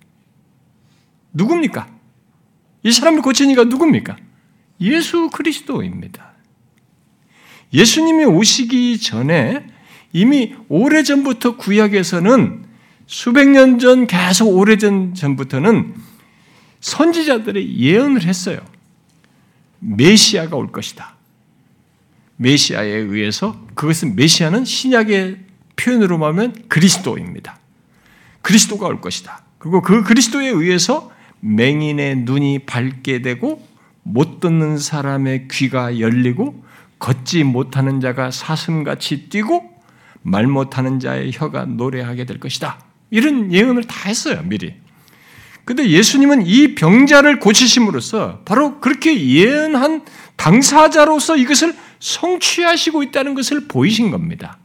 누굽니까? 1.35 1.87
이 2.83 2.91
사람을 2.91 3.23
고치니까 3.23 3.65
누굽니까? 3.65 4.17
예수 4.81 5.31
그리스도입니다. 5.31 6.33
예수님이 7.73 8.25
오시기 8.25 8.99
전에 8.99 9.65
이미 10.13 10.57
오래전부터 10.69 11.59
구약에서는 11.59 12.65
수백 13.07 13.51
년 13.51 13.79
전, 13.79 14.09
계속 14.09 14.49
오래전 14.49 15.15
전부터는 15.15 15.95
선지자들의 16.81 17.79
예언을 17.79 18.25
했어요. 18.25 18.59
메시아가 19.79 20.57
올 20.57 20.73
것이다. 20.73 21.18
메시아에 22.39 22.89
의해서 22.89 23.61
그것은 23.75 24.17
메시아는 24.17 24.65
신약의 24.65 25.39
표현으로 25.77 26.19
말하면 26.19 26.55
그리스도입니다. 26.69 27.59
그리스도가 28.43 28.87
올 28.87 29.01
것이다. 29.01 29.43
그리고 29.59 29.83
그 29.83 30.03
그리스도에 30.03 30.49
의해서 30.49 31.11
맹인의 31.41 32.19
눈이 32.19 32.61
밝게 32.61 33.23
되고 33.23 33.67
못 34.03 34.41
듣는 34.41 34.79
사람의 34.79 35.49
귀가 35.51 36.01
열리고 36.01 36.65
걷지 36.99 37.45
못하는 37.45 38.01
자가 38.01 38.31
사슴같이 38.31 39.29
뛰고 39.29 39.71
말 40.23 40.47
못하는 40.47 40.99
자의 40.99 41.31
혀가 41.33 41.67
노래하게 41.67 42.25
될 42.25 42.41
것이다. 42.41 42.81
이런 43.11 43.53
예언을 43.53 43.85
다 43.85 44.09
했어요, 44.09 44.43
미리. 44.45 44.75
근데 45.65 45.89
예수님은 45.89 46.47
이 46.47 46.75
병자를 46.75 47.41
고치심으로써 47.41 48.41
바로 48.45 48.81
그렇게 48.81 49.23
예언한 49.29 50.05
당사자로서 50.37 51.37
이것을 51.37 51.75
성취하시고 52.01 53.03
있다는 53.05 53.35
것을 53.35 53.67
보이신 53.69 54.11
겁니다. 54.11 54.59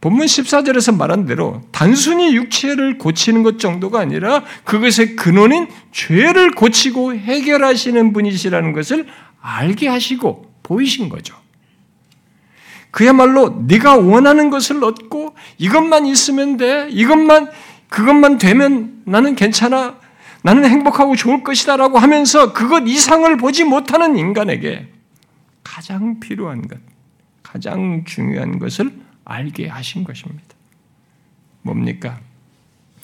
본문 0.00 0.26
14절에서 0.26 0.96
말한 0.96 1.26
대로 1.26 1.62
단순히 1.72 2.34
육체를 2.34 2.98
고치는 2.98 3.42
것 3.42 3.58
정도가 3.58 3.98
아니라 3.98 4.44
그것의 4.64 5.16
근원인 5.16 5.66
죄를 5.90 6.52
고치고 6.52 7.14
해결하시는 7.14 8.12
분이시라는 8.12 8.72
것을 8.72 9.06
알게 9.40 9.88
하시고 9.88 10.52
보이신 10.62 11.08
거죠. 11.08 11.34
그야말로 12.90 13.64
네가 13.66 13.96
원하는 13.96 14.50
것을 14.50 14.82
얻고 14.82 15.34
이것만 15.58 16.06
있으면 16.06 16.56
돼. 16.56 16.88
이것만 16.90 17.50
그것만 17.88 18.38
되면 18.38 19.02
나는 19.04 19.34
괜찮아. 19.34 19.96
나는 20.42 20.64
행복하고 20.64 21.16
좋을 21.16 21.42
것이다라고 21.42 21.98
하면서 21.98 22.52
그것 22.52 22.84
이상을 22.86 23.36
보지 23.36 23.64
못하는 23.64 24.16
인간에게 24.16 24.86
가장 25.78 26.18
필요한 26.18 26.66
것, 26.66 26.76
가장 27.40 28.02
중요한 28.04 28.58
것을 28.58 28.92
알게 29.24 29.68
하신 29.68 30.02
것입니다. 30.02 30.42
뭡니까? 31.62 32.18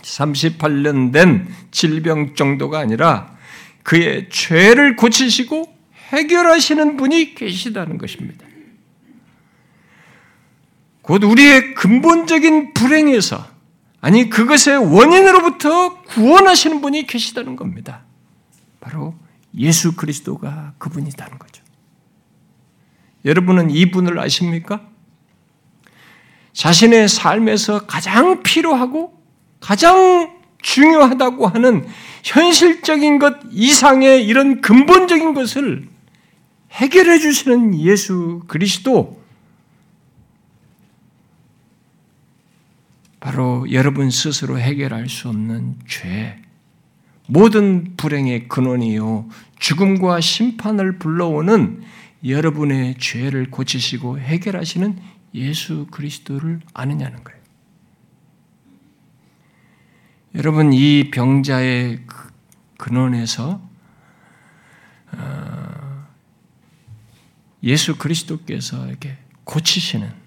38년 0.03 1.13
된 1.13 1.47
질병 1.71 2.35
정도가 2.35 2.81
아니라 2.81 3.39
그의 3.85 4.29
죄를 4.29 4.97
고치시고 4.97 5.73
해결하시는 6.09 6.97
분이 6.97 7.37
계시다는 7.37 7.97
것입니다. 7.97 8.45
곧 11.01 11.23
우리의 11.23 11.75
근본적인 11.75 12.75
불행에서 12.75 13.47
아니 14.01 14.29
그것의 14.29 14.79
원인으로부터 14.79 16.03
구원하시는 16.03 16.81
분이 16.81 17.07
계시다는 17.07 17.55
겁니다. 17.55 18.03
바로 18.81 19.15
예수 19.57 19.95
그리스도가 19.95 20.75
그분이라는 20.79 21.39
거죠. 21.39 21.64
여러분은 23.25 23.71
이분을 23.71 24.19
아십니까? 24.19 24.87
자신의 26.53 27.09
삶에서 27.09 27.87
가장 27.87 28.43
필요하고 28.43 29.21
가장 29.61 30.35
중요하다고 30.63 31.47
하는 31.47 31.87
현실적인 32.23 33.19
것 33.19 33.37
이상의 33.51 34.25
이런 34.25 34.61
근본적인 34.61 35.35
것을 35.35 35.89
해결해 36.73 37.19
주시는 37.19 37.79
예수 37.81 38.43
그리스도. 38.47 39.23
바로 43.21 43.67
여러분 43.73 44.11
스스로 44.11 44.59
해결할 44.59 45.09
수 45.09 45.29
없는 45.29 45.77
죄, 45.89 46.39
모든 47.27 47.97
불행의 47.97 48.49
근원이요, 48.49 49.29
죽음과 49.59 50.21
심판을 50.21 50.99
불러오는 50.99 51.83
여러분의 52.27 52.97
죄를 52.99 53.51
고치시고 53.51 54.19
해결하시는 54.19 54.99
예수 55.35 55.87
그리스도를 55.91 56.61
아느냐는 56.73 57.23
거예요. 57.23 57.41
여러분, 60.35 60.73
이 60.73 61.11
병자의 61.11 62.07
그 62.07 62.33
근원에서 62.79 63.61
어, 65.13 66.07
예수 67.63 67.97
그리스도께서 67.97 68.89
이렇게 68.89 69.17
고치시는 69.45 70.25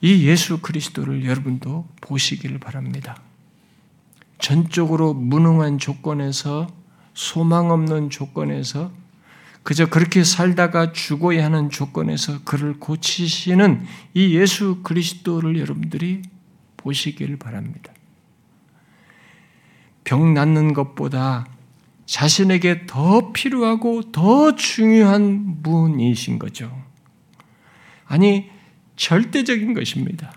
이 0.00 0.28
예수 0.28 0.60
그리스도를 0.60 1.24
여러분도 1.24 1.88
보시기를 2.00 2.58
바랍니다. 2.58 3.20
전적으로 4.38 5.12
무능한 5.12 5.78
조건에서 5.78 6.68
소망 7.14 7.70
없는 7.70 8.10
조건에서 8.10 8.92
그저 9.68 9.84
그렇게 9.84 10.24
살다가 10.24 10.92
죽어야 10.94 11.44
하는 11.44 11.68
조건에서 11.68 12.42
그를 12.44 12.80
고치시는 12.80 13.84
이 14.14 14.34
예수 14.34 14.80
그리스도를 14.82 15.58
여러분들이 15.58 16.22
보시기를 16.78 17.36
바랍니다. 17.36 17.92
병 20.04 20.32
낫는 20.32 20.72
것보다 20.72 21.46
자신에게 22.06 22.86
더 22.86 23.34
필요하고 23.34 24.10
더 24.10 24.54
중요한 24.56 25.62
분이신 25.62 26.38
거죠. 26.38 26.74
아니, 28.06 28.48
절대적인 28.96 29.74
것입니다. 29.74 30.32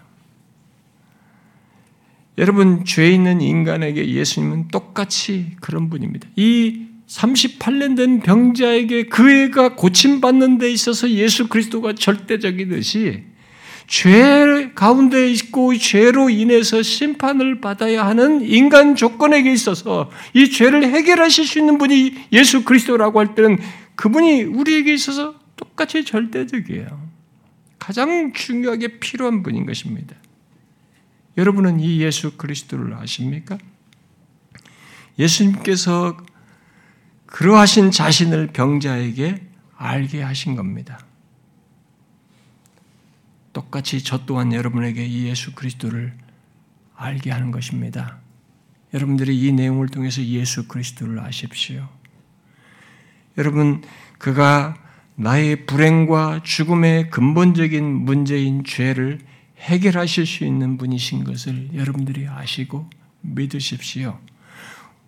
여러분, 2.38 2.84
죄 2.84 3.10
있는 3.10 3.40
인간에게 3.40 4.10
예수님은 4.10 4.68
똑같이 4.68 5.56
그런 5.62 5.90
분입니다. 5.90 6.28
이 6.36 6.91
38년 7.12 7.98
된 7.98 8.22
병자에게 8.22 9.04
그 9.04 9.30
애가 9.30 9.76
고침받는 9.76 10.58
데 10.60 10.72
있어서 10.72 11.10
예수 11.10 11.50
그리스도가 11.50 11.94
절대적이듯이 11.94 13.24
죄 13.88 14.72
가운데 14.74 15.30
있고 15.32 15.76
죄로 15.78 16.30
인해서 16.30 16.82
심판을 16.82 17.60
받아야 17.60 18.06
하는 18.06 18.42
인간 18.42 18.96
조건에게 18.96 19.52
있어서 19.52 20.10
이 20.34 20.50
죄를 20.50 20.86
해결하실 20.86 21.46
수 21.46 21.60
있는 21.60 21.78
분이 21.78 22.28
예수 22.32 22.64
그리스도라고 22.64 23.20
할 23.20 23.36
때는 23.36 23.58
그분이 23.96 24.44
우리에게 24.44 24.94
있어서 24.94 25.36
똑같이 25.58 26.06
절대적이에요. 26.06 27.12
가장 27.78 28.32
중요하게 28.32 29.00
필요한 29.00 29.44
분인 29.44 29.66
것입니다. 29.66 30.16
여러분은 31.38 31.82
이 31.82 32.00
예수 32.02 32.38
그리스도를 32.38 32.94
아십니까? 32.94 33.58
예수님께서 35.20 36.16
그러하신 37.32 37.92
자신을 37.92 38.48
병자에게 38.48 39.42
알게 39.78 40.22
하신 40.22 40.56
겁니다. 40.56 41.00
똑같이 43.54 44.04
저 44.04 44.26
또한 44.26 44.54
여러분에게 44.54 45.06
이 45.06 45.28
예수 45.28 45.54
그리스도를 45.56 46.14
알게 46.96 47.32
하는 47.32 47.52
것입니다. 47.52 48.20
여러분들이 48.94 49.40
이 49.40 49.52
내용을 49.54 49.88
통해서 49.88 50.22
예수 50.22 50.68
그리스도를 50.68 51.20
아십시오. 51.20 51.88
여러분, 53.38 53.82
그가 54.18 54.76
나의 55.16 55.66
불행과 55.66 56.42
죽음의 56.44 57.10
근본적인 57.12 57.84
문제인 57.84 58.64
죄를 58.66 59.20
해결하실 59.58 60.26
수 60.26 60.44
있는 60.44 60.78
분이신 60.78 61.24
것을 61.24 61.70
여러분들이 61.74 62.28
아시고 62.28 62.90
믿으십시오. 63.22 64.20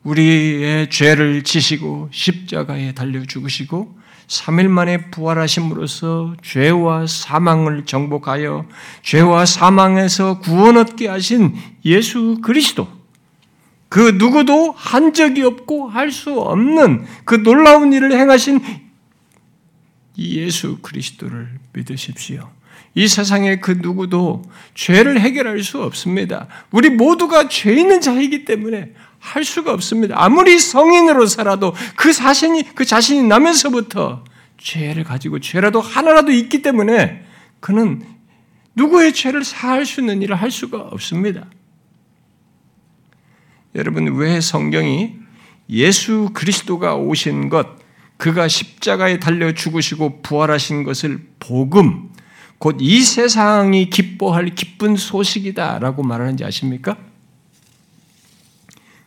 우리의 0.03 0.89
죄를 0.89 1.43
지시고 1.43 2.09
십자가에 2.11 2.93
달려 2.93 3.25
죽으시고 3.25 3.97
3일 4.27 4.67
만에 4.67 5.09
부활하심으로써 5.11 6.35
죄와 6.41 7.07
사망을 7.07 7.85
정복하여 7.85 8.65
죄와 9.01 9.45
사망에서 9.45 10.39
구원 10.39 10.77
얻게 10.77 11.07
하신 11.07 11.55
예수 11.85 12.39
그리스도. 12.41 12.87
그 13.89 14.15
누구도 14.17 14.71
한 14.71 15.13
적이 15.13 15.43
없고 15.43 15.89
할 15.89 16.11
수 16.11 16.39
없는 16.39 17.05
그 17.25 17.43
놀라운 17.43 17.93
일을 17.93 18.11
행하신 18.11 18.59
이 20.15 20.39
예수 20.39 20.79
그리스도를 20.81 21.59
믿으십시오. 21.73 22.49
이 22.95 23.07
세상에 23.07 23.57
그 23.59 23.79
누구도 23.81 24.43
죄를 24.75 25.19
해결할 25.19 25.63
수 25.63 25.81
없습니다. 25.83 26.47
우리 26.71 26.89
모두가 26.89 27.47
죄 27.49 27.73
있는 27.73 28.01
자이기 28.01 28.45
때문에 28.45 28.93
할 29.23 29.45
수가 29.45 29.71
없습니다. 29.73 30.15
아무리 30.17 30.59
성인으로 30.59 31.25
살아도 31.27 31.73
그 31.95 32.11
자신이, 32.11 32.75
그 32.75 32.83
자신이 32.83 33.23
나면서부터 33.23 34.25
죄를 34.57 35.05
가지고 35.05 35.39
죄라도 35.39 35.79
하나라도 35.79 36.33
있기 36.33 36.61
때문에 36.61 37.23
그는 37.61 38.03
누구의 38.75 39.13
죄를 39.13 39.45
사할 39.45 39.85
수 39.85 40.01
있는 40.01 40.21
일을 40.21 40.35
할 40.35 40.51
수가 40.51 40.77
없습니다. 40.77 41.47
여러분, 43.75 44.13
왜 44.17 44.41
성경이 44.41 45.15
예수 45.69 46.29
그리스도가 46.33 46.95
오신 46.95 47.47
것, 47.47 47.67
그가 48.17 48.49
십자가에 48.49 49.19
달려 49.19 49.53
죽으시고 49.53 50.21
부활하신 50.21 50.83
것을 50.83 51.25
복음, 51.39 52.09
곧 52.59 52.77
이 52.81 53.01
세상이 53.01 53.89
기뻐할 53.89 54.53
기쁜 54.53 54.97
소식이다라고 54.97 56.03
말하는지 56.03 56.43
아십니까? 56.43 56.97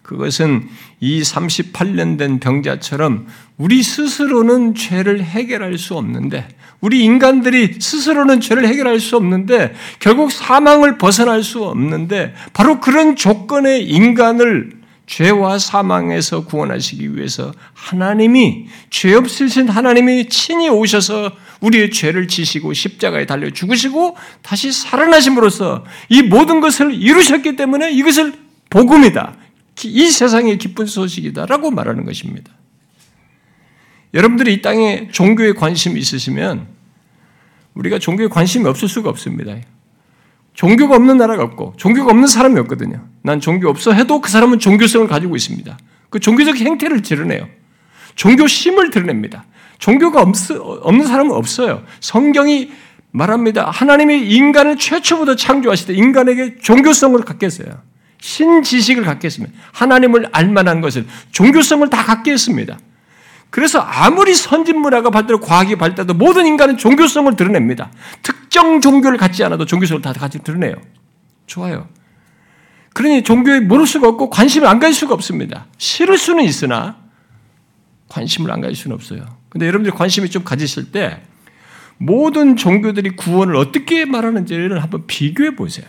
그것은 0.07 0.69
이 1.01 1.21
38년 1.21 2.17
된 2.17 2.39
병자처럼 2.39 3.27
우리 3.57 3.83
스스로는 3.83 4.77
죄를 4.77 5.23
해결할 5.25 5.79
수 5.79 5.97
없는데, 5.97 6.47
우리 6.81 7.03
인간들이 7.05 7.75
스스로는 7.81 8.41
죄를 8.41 8.69
해결할 8.69 9.01
수 9.01 9.17
없는데, 9.17 9.75
결국 9.99 10.31
사망을 10.31 10.97
벗어날 10.97 11.43
수 11.43 11.65
없는데, 11.65 12.35
바로 12.53 12.79
그런 12.79 13.17
조건의 13.17 13.85
인간을 13.89 14.75
죄와 15.07 15.59
사망에서 15.59 16.45
구원하시기 16.45 17.17
위해서 17.17 17.53
하나님이 17.75 18.67
죄 18.91 19.15
없으신 19.15 19.69
하나님이 19.69 20.29
친히 20.29 20.69
오셔서 20.69 21.33
우리의 21.61 21.91
죄를 21.91 22.29
지시고 22.29 22.73
십자가에 22.73 23.25
달려 23.25 23.51
죽으시고 23.51 24.17
다시 24.43 24.71
살아나심으로써 24.73 25.85
이 26.09 26.23
모든 26.23 26.61
것을 26.61 26.93
이루셨기 26.93 27.57
때문에 27.57 27.93
이것을 27.93 28.35
복음이다. 28.69 29.35
이 29.85 30.11
세상의 30.11 30.59
기쁜 30.59 30.87
소식이다라고 30.87 31.71
말하는 31.71 32.05
것입니다. 32.05 32.53
여러분들이 34.15 34.55
이 34.55 34.63
땅에 34.63 35.09
종교에 35.13 35.53
관심이 35.53 36.01
있으시면 36.01 36.67
우리가 37.75 37.99
종교에 37.99 38.29
관심이 38.29 38.67
없을 38.67 38.89
수가 38.89 39.11
없습니다. 39.11 39.55
종교가 40.55 40.97
없는 40.97 41.19
나라가 41.19 41.43
없고 41.43 41.75
종교가 41.77 42.11
없는 42.11 42.27
사람이 42.27 42.59
없거든요. 42.61 43.07
난 43.21 43.41
종교 43.41 43.69
없어 43.69 43.93
해도 43.93 44.23
그 44.23 44.31
사람은 44.31 44.59
종교성을 44.59 45.07
가지고 45.07 45.37
있습니다. 45.37 45.77
그 46.09 46.19
종교적 46.19 46.57
행태를 46.57 47.03
드러내요. 47.03 47.47
종교심을 48.15 48.91
드러냅니다. 48.91 49.45
종교가 49.79 50.23
없, 50.23 50.35
없는 50.51 51.07
사람은 51.07 51.33
없어요. 51.33 51.85
성경이 52.01 52.71
말합니다. 53.11 53.71
하나님이 53.71 54.31
인간을 54.35 54.79
최초부터 54.79 55.37
창조하실 55.37 55.89
때 55.89 55.95
인간에게 55.95 56.57
종교성을 56.57 57.19
갖게 57.23 57.47
했어요. 57.47 57.83
신지식을 58.27 59.05
갖게 59.05 59.27
했습니다. 59.27 59.57
하나님을 59.73 60.29
알만한 60.33 60.81
것을 60.81 61.07
종교성을 61.31 61.89
다 61.91 62.05
갖게 62.05 62.33
했습니다. 62.33 62.77
그래서 63.51 63.79
아무리 63.79 64.35
선진 64.35 64.81
문화가 64.81 65.11
발달하고 65.11 65.47
과학이 65.47 65.77
발달해도 65.77 66.15
모든 66.15 66.45
인간은 66.47 66.77
종교성을 66.77 67.35
드러냅니다. 67.37 67.93
특정 68.23 68.81
종교를 68.81 69.17
갖지 69.17 69.45
않아도 69.45 69.65
종교성을 69.65 70.03
다 70.03 70.13
같이 70.13 70.41
드러내요. 70.41 70.75
좋아요. 71.47 71.89
그러니 72.93 73.23
종교에 73.23 73.61
모를 73.61 73.87
수가 73.87 74.09
없고 74.09 74.31
관심을 74.31 74.67
안 74.67 74.81
가질 74.81 74.95
수가 74.95 75.15
없습니다. 75.15 75.67
싫을 75.79 76.19
수는 76.19 76.43
있으나 76.43 76.97
관심을 78.09 78.51
안 78.51 78.61
가질 78.61 78.75
수는 78.77 78.95
없어요. 78.97 79.25
근데 79.49 79.69
여러분들 79.69 79.93
관심이 79.93 80.29
좀 80.31 80.43
가지실 80.43 80.91
때 80.91 81.23
모든 81.99 82.57
종교들이 82.57 83.11
구원을 83.11 83.55
어떻게 83.55 84.05
말하는지를 84.05 84.83
한번 84.83 85.07
비교해 85.07 85.55
보세요. 85.55 85.87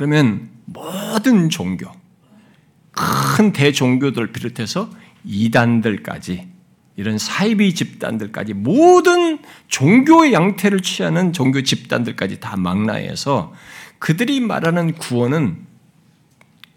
그러면 0.00 0.48
모든 0.64 1.50
종교, 1.50 1.92
큰 3.36 3.52
대종교들 3.52 4.32
비롯해서 4.32 4.88
이단들까지 5.24 6.48
이런 6.96 7.18
사이비 7.18 7.74
집단들까지 7.74 8.54
모든 8.54 9.40
종교의 9.68 10.32
양태를 10.32 10.80
취하는 10.80 11.34
종교 11.34 11.60
집단들까지 11.60 12.40
다 12.40 12.56
망라해서 12.56 13.52
그들이 13.98 14.40
말하는 14.40 14.94
구원은 14.94 15.66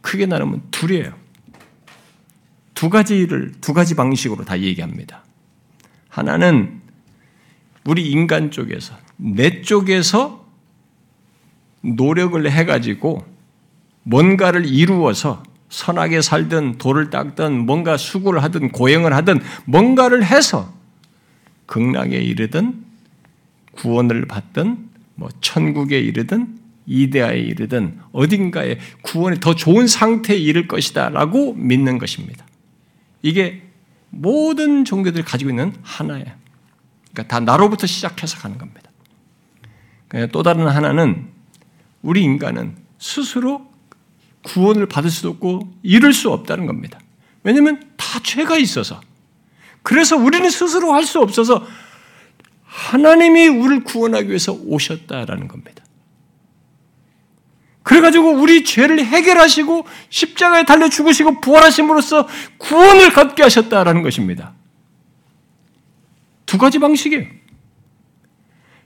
크게 0.01 0.25
나누면 0.25 0.63
둘이에요. 0.71 1.13
두 2.73 2.89
가지를 2.89 3.53
두 3.61 3.73
가지 3.73 3.95
방식으로 3.95 4.43
다 4.43 4.59
얘기합니다. 4.59 5.23
하나는 6.09 6.81
우리 7.85 8.11
인간 8.11 8.51
쪽에서 8.51 8.97
내 9.15 9.61
쪽에서 9.61 10.42
노력을 11.83 12.49
해가지고 12.49 13.25
뭔가를 14.03 14.65
이루어서 14.65 15.43
선하게 15.69 16.21
살든 16.21 16.77
돌을 16.77 17.09
닦든 17.09 17.65
뭔가 17.65 17.97
수고를 17.97 18.43
하든 18.43 18.71
고행을 18.71 19.13
하든 19.13 19.39
뭔가를 19.65 20.25
해서 20.25 20.73
극락에 21.65 22.17
이르든 22.17 22.83
구원을 23.73 24.25
받든 24.27 24.89
뭐 25.15 25.29
천국에 25.41 25.99
이르든 25.99 26.59
이데아에 26.85 27.39
이르든 27.39 27.99
어딘가에 28.11 28.77
구원이 29.01 29.39
더 29.39 29.55
좋은 29.55 29.87
상태에 29.87 30.37
이를 30.37 30.67
것이다라고 30.67 31.53
믿는 31.53 31.97
것입니다. 31.97 32.45
이게 33.21 33.63
모든 34.09 34.85
종교들이 34.85 35.23
가지고 35.23 35.49
있는 35.49 35.73
하나예요. 35.81 36.25
그러니까 37.11 37.27
다 37.27 37.39
나로부터 37.39 37.87
시작해서 37.87 38.37
가는 38.37 38.57
겁니다. 38.57 38.91
그러니까 40.07 40.31
또 40.31 40.43
다른 40.43 40.67
하나는 40.67 41.29
우리 42.03 42.21
인간은 42.21 42.75
스스로 42.99 43.65
구원을 44.43 44.85
받을 44.85 45.09
수도 45.09 45.29
없고 45.29 45.73
이룰 45.81 46.13
수 46.13 46.29
없다는 46.31 46.67
겁니다. 46.67 46.99
왜냐하면 47.43 47.81
다 47.97 48.19
죄가 48.21 48.57
있어서. 48.57 49.01
그래서 49.81 50.15
우리는 50.15 50.49
스스로 50.49 50.93
할 50.93 51.03
수 51.05 51.19
없어서 51.19 51.65
하나님이 52.65 53.47
우리를 53.47 53.83
구원하기 53.83 54.27
위해서 54.27 54.53
오셨다라는 54.53 55.47
겁니다. 55.47 55.83
그래가지고 57.83 58.31
우리 58.31 58.63
죄를 58.63 59.03
해결하시고 59.05 59.85
십자가에 60.09 60.63
달려 60.63 60.89
죽으시고 60.89 61.41
부활하심으로써 61.41 62.27
구원을 62.57 63.11
갖게 63.11 63.43
하셨다라는 63.43 64.01
것입니다. 64.03 64.53
두 66.45 66.57
가지 66.57 66.79
방식이에요. 66.79 67.27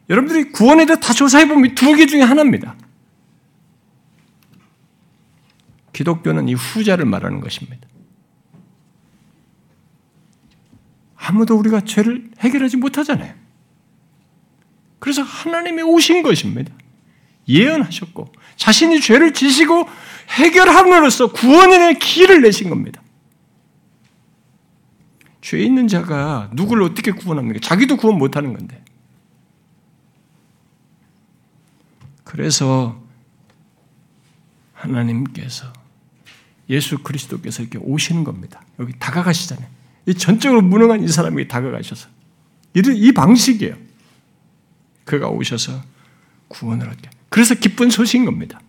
여러분들이 0.09 0.51
구원에 0.51 0.85
대해 0.85 0.99
다 0.99 1.13
조사해보면 1.13 1.75
두 1.75 1.95
개 1.95 2.05
중에 2.05 2.21
하나입니다. 2.21 2.75
기독교는 5.97 6.47
이 6.47 6.53
후자를 6.53 7.05
말하는 7.05 7.41
것입니다. 7.41 7.87
아무도 11.15 11.57
우리가 11.57 11.81
죄를 11.81 12.29
해결하지 12.37 12.77
못하잖아요. 12.77 13.33
그래서 14.99 15.23
하나님이 15.23 15.81
오신 15.81 16.21
것입니다. 16.21 16.71
예언하셨고 17.47 18.31
자신이 18.57 19.01
죄를 19.01 19.33
지시고 19.33 19.89
해결함으로써 20.29 21.31
구원의 21.31 21.97
길을 21.97 22.43
내신 22.43 22.69
겁니다. 22.69 23.01
죄 25.41 25.57
있는 25.57 25.87
자가 25.87 26.51
누구를 26.53 26.83
어떻게 26.83 27.09
구원합니까? 27.09 27.59
자기도 27.63 27.97
구원 27.97 28.19
못하는 28.19 28.53
건데. 28.53 28.83
그래서 32.23 33.01
하나님께서 34.73 35.76
예수 36.69 36.97
그리스도께서 36.99 37.63
이렇게 37.63 37.77
오시는 37.77 38.23
겁니다. 38.23 38.61
여기 38.79 38.93
다가가시잖아요. 38.99 39.67
이 40.07 40.13
전적으로 40.13 40.61
무능한 40.61 41.03
이 41.03 41.07
사람이 41.07 41.47
다가가셔서 41.47 42.09
이 42.75 43.11
방식이에요. 43.11 43.75
그가 45.05 45.29
오셔서 45.29 45.81
구원을 46.47 46.89
얻게. 46.89 47.09
그래서 47.29 47.55
기쁜 47.55 47.89
소식인 47.89 48.25
겁니다. 48.25 48.59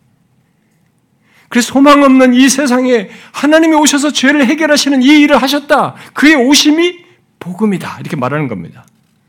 그래서 1.49 1.73
소망 1.73 2.03
없는 2.03 2.35
이 2.35 2.49
세상에 2.49 3.09
하나님이 3.33 3.75
오셔서 3.75 4.13
죄를 4.13 4.47
해결하시는 4.47 5.03
이 5.03 5.21
일을 5.21 5.41
하셨다. 5.41 5.95
그의 6.13 6.35
오심이 6.37 7.05
복음이다. 7.41 8.01
이렇게 8.01 8.17
말하는 8.17 8.49
겁니다. 8.49 8.87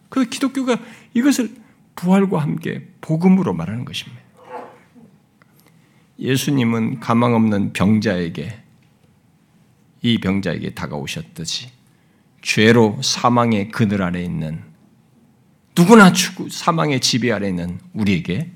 그래서 0.10 0.30
기독교가 0.30 0.78
이것을 1.14 1.52
부활과 1.96 2.42
함께 2.42 2.88
복음으로 3.02 3.54
말하는 3.54 3.86
것입니다. 3.86 4.19
예수님은 6.20 7.00
가망 7.00 7.34
없는 7.34 7.74
병자에게 7.74 8.64
이 10.02 10.18
병자에게 10.20 10.74
다가오셨듯이 10.74 11.70
죄로 12.42 13.02
사망의 13.02 13.70
그늘 13.70 14.02
아래 14.02 14.22
있는 14.24 14.64
누구나 15.78 16.12
죽고 16.12 16.50
사망의 16.50 17.00
지배 17.00 17.32
아래 17.32 17.48
있는 17.50 17.80
우리에게 17.94 18.52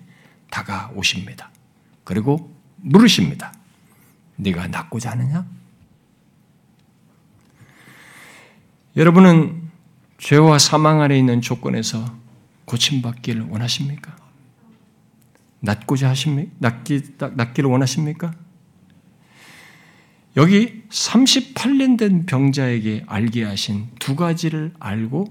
다가오십니다. 0.49 1.51
그리고 2.03 2.53
물으십니다. 2.77 3.53
네가 4.35 4.67
낫고자 4.67 5.11
하느냐? 5.11 5.45
여러분은 8.95 9.69
죄와 10.17 10.59
사망 10.59 11.01
아래 11.01 11.17
있는 11.17 11.41
조건에서 11.41 12.05
고침받기를 12.65 13.43
원하십니까? 13.49 14.22
낫고자 15.63 16.09
하십니까? 16.09 16.51
낫기, 16.59 17.01
낫기를 17.17 17.69
원하십니까? 17.69 18.33
여기 20.35 20.83
38년 20.89 21.97
된 21.97 22.25
병자에게 22.25 23.05
알게 23.07 23.45
하신 23.45 23.87
두 23.97 24.15
가지를 24.15 24.73
알고 24.79 25.25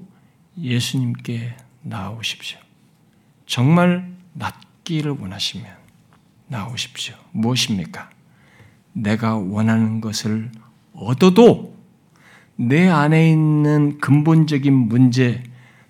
예수님께 0.59 1.55
나오십시오. 1.83 2.59
정말 3.45 4.11
낫기를 4.33 5.11
원하시면 5.11 5.67
나오십시오. 6.49 7.15
무엇입니까? 7.33 8.11
내가 8.95 9.37
원하는 9.37 10.01
것을 10.01 10.51
얻어도 10.95 11.77
내 12.57 12.89
안에 12.89 13.31
있는 13.31 13.99
근본적인 13.99 14.73
문제, 14.73 15.43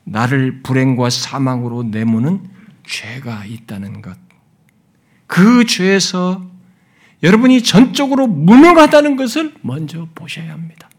나를 0.05 0.63
불행과 0.63 1.11
사망으로 1.11 1.85
내모는 1.85 2.51
죄가 2.85 3.45
있다는 3.45 4.03
것. 4.03 4.17
그 5.33 5.65
죄에서 5.65 6.45
여러분이 7.23 7.63
전적으로 7.63 8.27
무능하다는 8.27 9.17
것을 9.17 9.55
먼저 9.63 10.07
보셔야 10.15 10.53
합니다. 10.53 10.91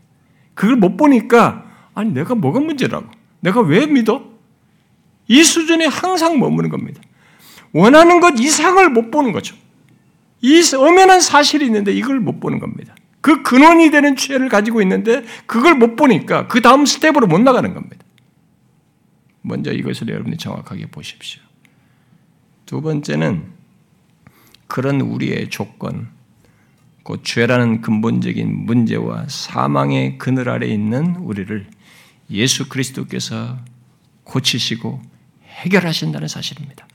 그걸 0.56 0.76
못 0.76 0.98
보니까 0.98 1.70
아니 1.94 2.14
내가 2.14 2.34
뭐가 2.34 2.60
문제라고? 2.60 3.06
내가 3.42 3.62
왜 3.62 3.86
믿어? 3.86 4.24
이 5.28 5.44
수준에 5.44 5.86
항상 5.86 6.40
머무는 6.40 6.72
겁니다. 6.72 7.00
원하는 7.74 8.20
것 8.20 8.40
이상을 8.40 8.90
못 8.90 9.12
보는 9.12 9.34
거죠. 9.34 9.56
이 10.42 10.64
엄연한 10.76 11.22
사실이 11.22 11.64
있는데 11.68 11.94
이걸 11.94 12.20
못 12.20 12.40
보는 12.40 12.58
겁니다. 12.58 12.96
그 13.22 13.44
근원이 13.44 13.92
되는 13.92 14.16
죄를 14.16 14.50
가지고 14.50 14.82
있는데 14.82 15.24
그걸 15.46 15.76
못 15.76 15.96
보니까 15.96 16.48
그 16.48 16.60
다음 16.60 16.88
스텝으로 16.88 17.28
못 17.28 17.40
나가는 17.40 17.72
겁니다. 17.72 18.04
먼저 19.44 19.72
이것을 19.72 20.10
여러분이 20.10 20.38
정확하게 20.38 20.88
보십시오. 20.88 21.44
두 22.66 22.82
번째는 22.82 23.62
그런 24.74 25.02
우리의 25.02 25.52
조건, 25.52 26.08
곧 27.04 27.24
죄라는 27.24 27.82
근본적인 27.82 28.66
문제와 28.66 29.28
사망의 29.28 30.18
그늘 30.18 30.50
아래 30.50 30.66
있는 30.66 31.16
우리를 31.18 31.68
예수 32.32 32.68
그리스도께서 32.70 33.60
고치시고 34.24 35.00
해결하신다는 35.46 36.28
사실입니다. 36.28 36.88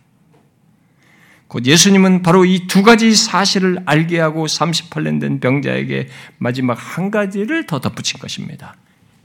곧 1.46 1.66
예수님은 1.66 2.22
바로 2.22 2.44
이 2.44 2.66
두 2.66 2.82
가지 2.82 3.14
사실을 3.14 3.78
알게 3.86 4.18
하고 4.18 4.46
38년 4.46 5.20
된 5.20 5.38
병자에게 5.38 6.08
마지막 6.38 6.74
한 6.74 7.12
가지를 7.12 7.66
더 7.66 7.78
덧붙인 7.78 8.18
것입니다. 8.18 8.74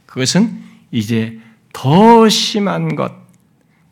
그것은 0.06 0.62
이제 0.92 1.40
더 1.74 2.30
심한 2.30 2.96
것, 2.96 3.14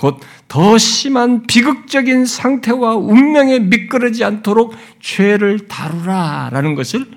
곧 0.02 0.20
더 0.52 0.78
심한 0.78 1.44
비극적인 1.48 2.26
상태와 2.26 2.98
운명에 2.98 3.60
미끄러지 3.60 4.26
않도록 4.26 4.76
죄를 5.00 5.70
다루라라는 5.70 6.76
것을 6.76 7.10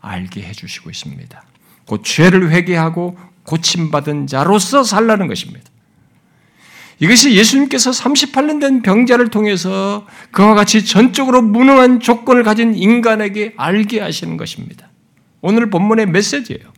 알게 0.00 0.40
해주시고 0.40 0.88
있습니다. 0.88 1.44
곧 1.84 2.02
죄를 2.02 2.50
회개하고 2.50 3.18
고침받은 3.42 4.28
자로서 4.28 4.82
살라는 4.82 5.26
것입니다. 5.26 5.70
이것이 7.00 7.34
예수님께서 7.34 7.90
38년 7.90 8.62
된 8.62 8.80
병자를 8.80 9.28
통해서 9.28 10.06
그와 10.30 10.54
같이 10.54 10.86
전적으로 10.86 11.42
무능한 11.42 12.00
조건을 12.00 12.44
가진 12.44 12.74
인간에게 12.74 13.52
알게 13.58 14.00
하시는 14.00 14.38
것입니다. 14.38 14.88
오늘 15.42 15.68
본문의 15.68 16.06
메시지예요. 16.06 16.72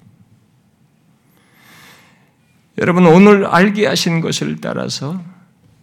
여러분 2.78 3.06
오늘 3.06 3.46
알게 3.46 3.86
하신 3.86 4.20
것을 4.20 4.56
따라서 4.60 5.22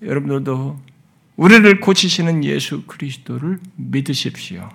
여러분들도 0.01 0.79
우리를 1.37 1.79
고치시는 1.79 2.43
예수 2.43 2.83
그리스도를 2.85 3.59
믿으십시오. 3.75 4.69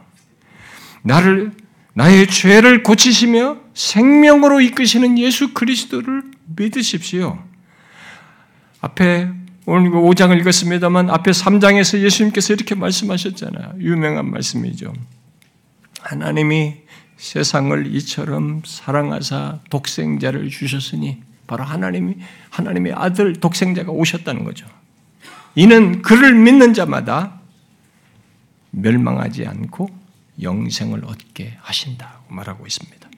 나를 1.03 1.53
나의 1.95 2.27
죄를 2.27 2.83
고치시며 2.83 3.59
생명으로 3.75 4.61
이끄시는 4.61 5.19
예수 5.19 5.55
그리스도를 5.55 6.25
믿으십시오. 6.57 7.43
앞에 8.81 9.31
오늘 9.67 9.91
5장을 9.91 10.39
읽었습니다만 10.41 11.11
앞에 11.11 11.31
3장에서 11.31 12.01
예수님께서 12.01 12.55
이렇게 12.55 12.75
말씀하셨잖아요. 12.75 13.75
유명한 13.81 14.31
말씀이죠. 14.31 14.93
하나님이 16.01 16.77
세상을 17.17 17.95
이처럼 17.97 18.63
사랑하사 18.65 19.61
독생자를 19.71 20.49
주셨으니 20.51 21.23
바로 21.47 21.65
하나님이 21.65 22.17
하나님의 22.51 22.93
아들 22.95 23.35
독생자가 23.35 23.93
오셨다는 23.93 24.45
거죠. 24.45 24.67
이는 25.55 26.03
그를 26.03 26.35
믿는 26.35 26.75
자마다 26.75 27.41
멸망하지 28.71 29.47
않고 29.47 29.89
영생을 30.43 31.05
얻게 31.07 31.57
하신다고 31.61 32.35
말하고 32.35 32.67
있습니다. 32.67 33.09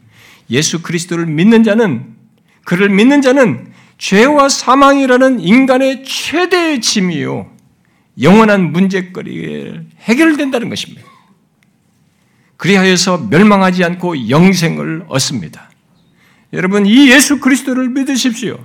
예수 0.51 0.83
그리스도를 0.83 1.27
믿는 1.27 1.65
자는 1.65 2.17
그를 2.65 2.89
믿는 2.91 3.23
자는 3.23 3.73
죄와 3.99 4.49
사망이라는 4.49 5.41
인간의 5.41 6.05
최대의 6.05 6.81
짐이요 6.81 7.51
영원한 8.21 8.73
문제거리에 8.73 9.81
해결된다는 10.01 10.69
것입니다. 10.69 11.03
그리하여서 12.57 13.29
멸망하지 13.31 13.85
않고 13.85 14.29
영생을 14.29 15.05
얻습니다. 15.09 15.68
여러분 16.53 16.87
이 16.87 17.11
예수 17.11 17.41
그리스도를 17.41 17.89
믿으십시오. 17.91 18.59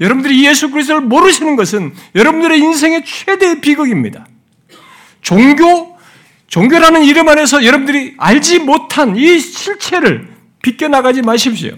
여러분들이 0.00 0.46
예수 0.46 0.70
그리스도를 0.70 1.02
모르시는 1.02 1.56
것은 1.56 1.94
여러분들의 2.14 2.58
인생의 2.58 3.04
최대의 3.04 3.60
비극입니다. 3.60 4.26
종교, 5.20 5.96
종교라는 6.48 7.04
이름 7.04 7.28
안에서 7.28 7.64
여러분들이 7.64 8.14
알지 8.18 8.60
못한 8.60 9.16
이 9.16 9.38
실체를 9.38 10.28
비껴나가지 10.62 11.22
마십시오. 11.22 11.76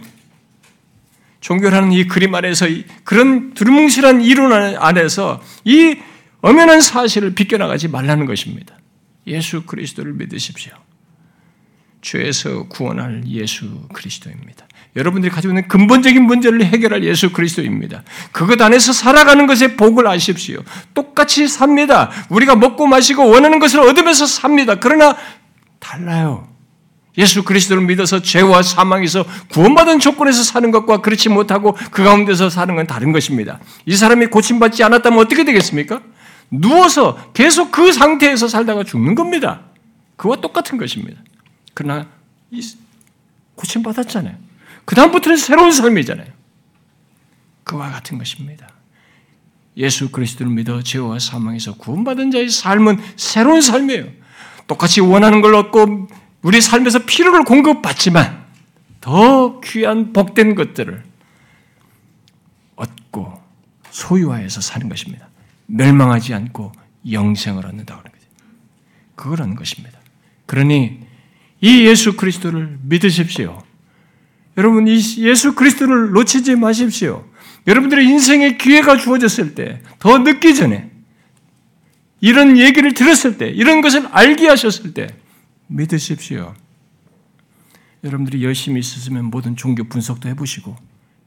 종교라는 1.40 1.92
이 1.92 2.06
그림 2.06 2.34
안에서 2.34 2.66
그런 3.04 3.54
두루뭉실한 3.54 4.22
이론 4.22 4.52
안에서 4.52 5.40
이 5.64 5.96
엄연한 6.40 6.80
사실을 6.80 7.34
비껴나가지 7.34 7.88
말라는 7.88 8.26
것입니다. 8.26 8.76
예수 9.26 9.62
그리스도를 9.62 10.14
믿으십시오. 10.14 10.72
죄에서 12.00 12.68
구원할 12.68 13.22
예수 13.26 13.88
그리스도입니다. 13.92 14.67
여러분들이 14.98 15.30
가지고 15.30 15.52
있는 15.52 15.68
근본적인 15.68 16.22
문제를 16.24 16.64
해결할 16.64 17.04
예수 17.04 17.32
그리스도입니다. 17.32 18.02
그것 18.32 18.60
안에서 18.60 18.92
살아가는 18.92 19.46
것의 19.46 19.76
복을 19.76 20.08
아십시오. 20.08 20.60
똑같이 20.92 21.46
삽니다. 21.46 22.10
우리가 22.28 22.56
먹고 22.56 22.86
마시고 22.86 23.28
원하는 23.30 23.60
것을 23.60 23.78
얻으면서 23.80 24.26
삽니다. 24.26 24.74
그러나 24.74 25.16
달라요. 25.78 26.48
예수 27.16 27.44
그리스도를 27.44 27.84
믿어서 27.84 28.20
죄와 28.22 28.62
사망에서 28.62 29.24
구원받은 29.50 30.00
조건에서 30.00 30.42
사는 30.42 30.70
것과 30.70 31.00
그렇지 31.00 31.28
못하고 31.28 31.76
그 31.90 32.02
가운데서 32.02 32.50
사는 32.50 32.74
건 32.74 32.86
다른 32.86 33.12
것입니다. 33.12 33.60
이 33.86 33.96
사람이 33.96 34.26
고침받지 34.26 34.82
않았다면 34.82 35.18
어떻게 35.18 35.44
되겠습니까? 35.44 36.00
누워서 36.50 37.30
계속 37.34 37.70
그 37.70 37.92
상태에서 37.92 38.48
살다가 38.48 38.82
죽는 38.82 39.14
겁니다. 39.14 39.60
그와 40.16 40.36
똑같은 40.36 40.76
것입니다. 40.76 41.20
그러나 41.74 42.06
고침받았잖아요. 43.54 44.47
그다음부터는 44.88 45.36
새로운 45.36 45.70
삶이잖아요. 45.70 46.28
그와 47.64 47.90
같은 47.90 48.16
것입니다. 48.16 48.68
예수 49.76 50.10
그리스도를 50.10 50.50
믿어 50.50 50.82
죄와 50.82 51.18
사망에서 51.18 51.74
구원받은 51.74 52.30
자의 52.30 52.48
삶은 52.48 52.98
새로운 53.16 53.60
삶이에요. 53.60 54.06
똑같이 54.66 55.02
원하는 55.02 55.42
걸 55.42 55.54
얻고 55.54 56.08
우리 56.40 56.62
삶에서 56.62 57.00
필요를 57.00 57.44
공급받지만 57.44 58.46
더 59.02 59.60
귀한 59.60 60.14
복된 60.14 60.54
것들을 60.54 61.04
얻고 62.76 63.42
소유하여서 63.90 64.62
사는 64.62 64.88
것입니다. 64.88 65.28
멸망하지 65.66 66.32
않고 66.32 66.72
영생을 67.10 67.66
얻는다고 67.66 68.00
하는 68.00 68.10
거죠. 68.10 68.26
그거라는 69.16 69.54
것입니다. 69.54 69.98
그러니 70.46 71.00
이 71.60 71.86
예수 71.86 72.16
그리스도를 72.16 72.78
믿으십시오. 72.82 73.67
여러분 74.58 74.88
이 74.88 75.00
예수 75.18 75.54
그리스도를 75.54 76.10
놓치지 76.10 76.56
마십시오. 76.56 77.24
여러분들의 77.68 78.04
인생에 78.04 78.56
기회가 78.56 78.96
주어졌을 78.96 79.54
때, 79.54 79.80
더 80.00 80.18
늦기 80.18 80.54
전에, 80.56 80.90
이런 82.20 82.58
얘기를 82.58 82.92
들었을 82.92 83.38
때, 83.38 83.48
이런 83.48 83.80
것을 83.80 84.06
알게 84.08 84.48
하셨을 84.48 84.94
때, 84.94 85.06
믿으십시오. 85.68 86.54
여러분들이 88.02 88.42
열심히 88.42 88.80
있으면 88.80 89.26
모든 89.26 89.54
종교 89.54 89.84
분석도 89.84 90.28
해보시고 90.30 90.76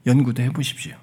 연구도 0.06 0.42
해보십시오. 0.44 0.98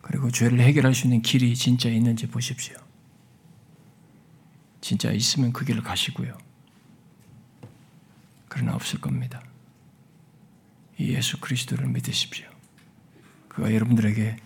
그리고 0.00 0.30
죄를 0.30 0.60
해결할 0.60 0.94
수 0.94 1.06
있는 1.06 1.22
길이 1.22 1.54
진짜 1.54 1.88
있는지 1.88 2.26
보십시오. 2.26 2.76
진짜 4.80 5.12
있으면 5.12 5.52
그 5.52 5.64
길을 5.64 5.82
가시고요. 5.82 6.36
그러나 8.48 8.74
없을 8.74 9.00
겁니다. 9.00 9.42
이 10.98 11.14
예수 11.14 11.38
그리스도를 11.40 11.86
믿으십시오. 11.88 12.46
그가 13.48 13.72
여러분들에게 13.72 14.36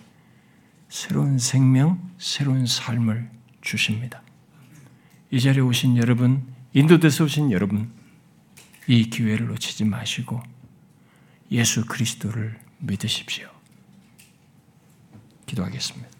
새로운 0.88 1.38
생명, 1.38 2.10
새로운 2.18 2.66
삶을 2.66 3.30
주십니다. 3.62 4.22
이 5.30 5.40
자리에 5.40 5.62
오신 5.62 5.96
여러분, 5.96 6.46
인도돼서 6.74 7.24
오신 7.24 7.50
여러분, 7.52 7.90
이 8.86 9.08
기회를 9.08 9.46
놓치지 9.46 9.84
마시고 9.84 10.42
예수 11.50 11.86
그리스도를 11.86 12.58
믿으십시오. 12.78 13.48
기도하겠습니다. 15.46 16.11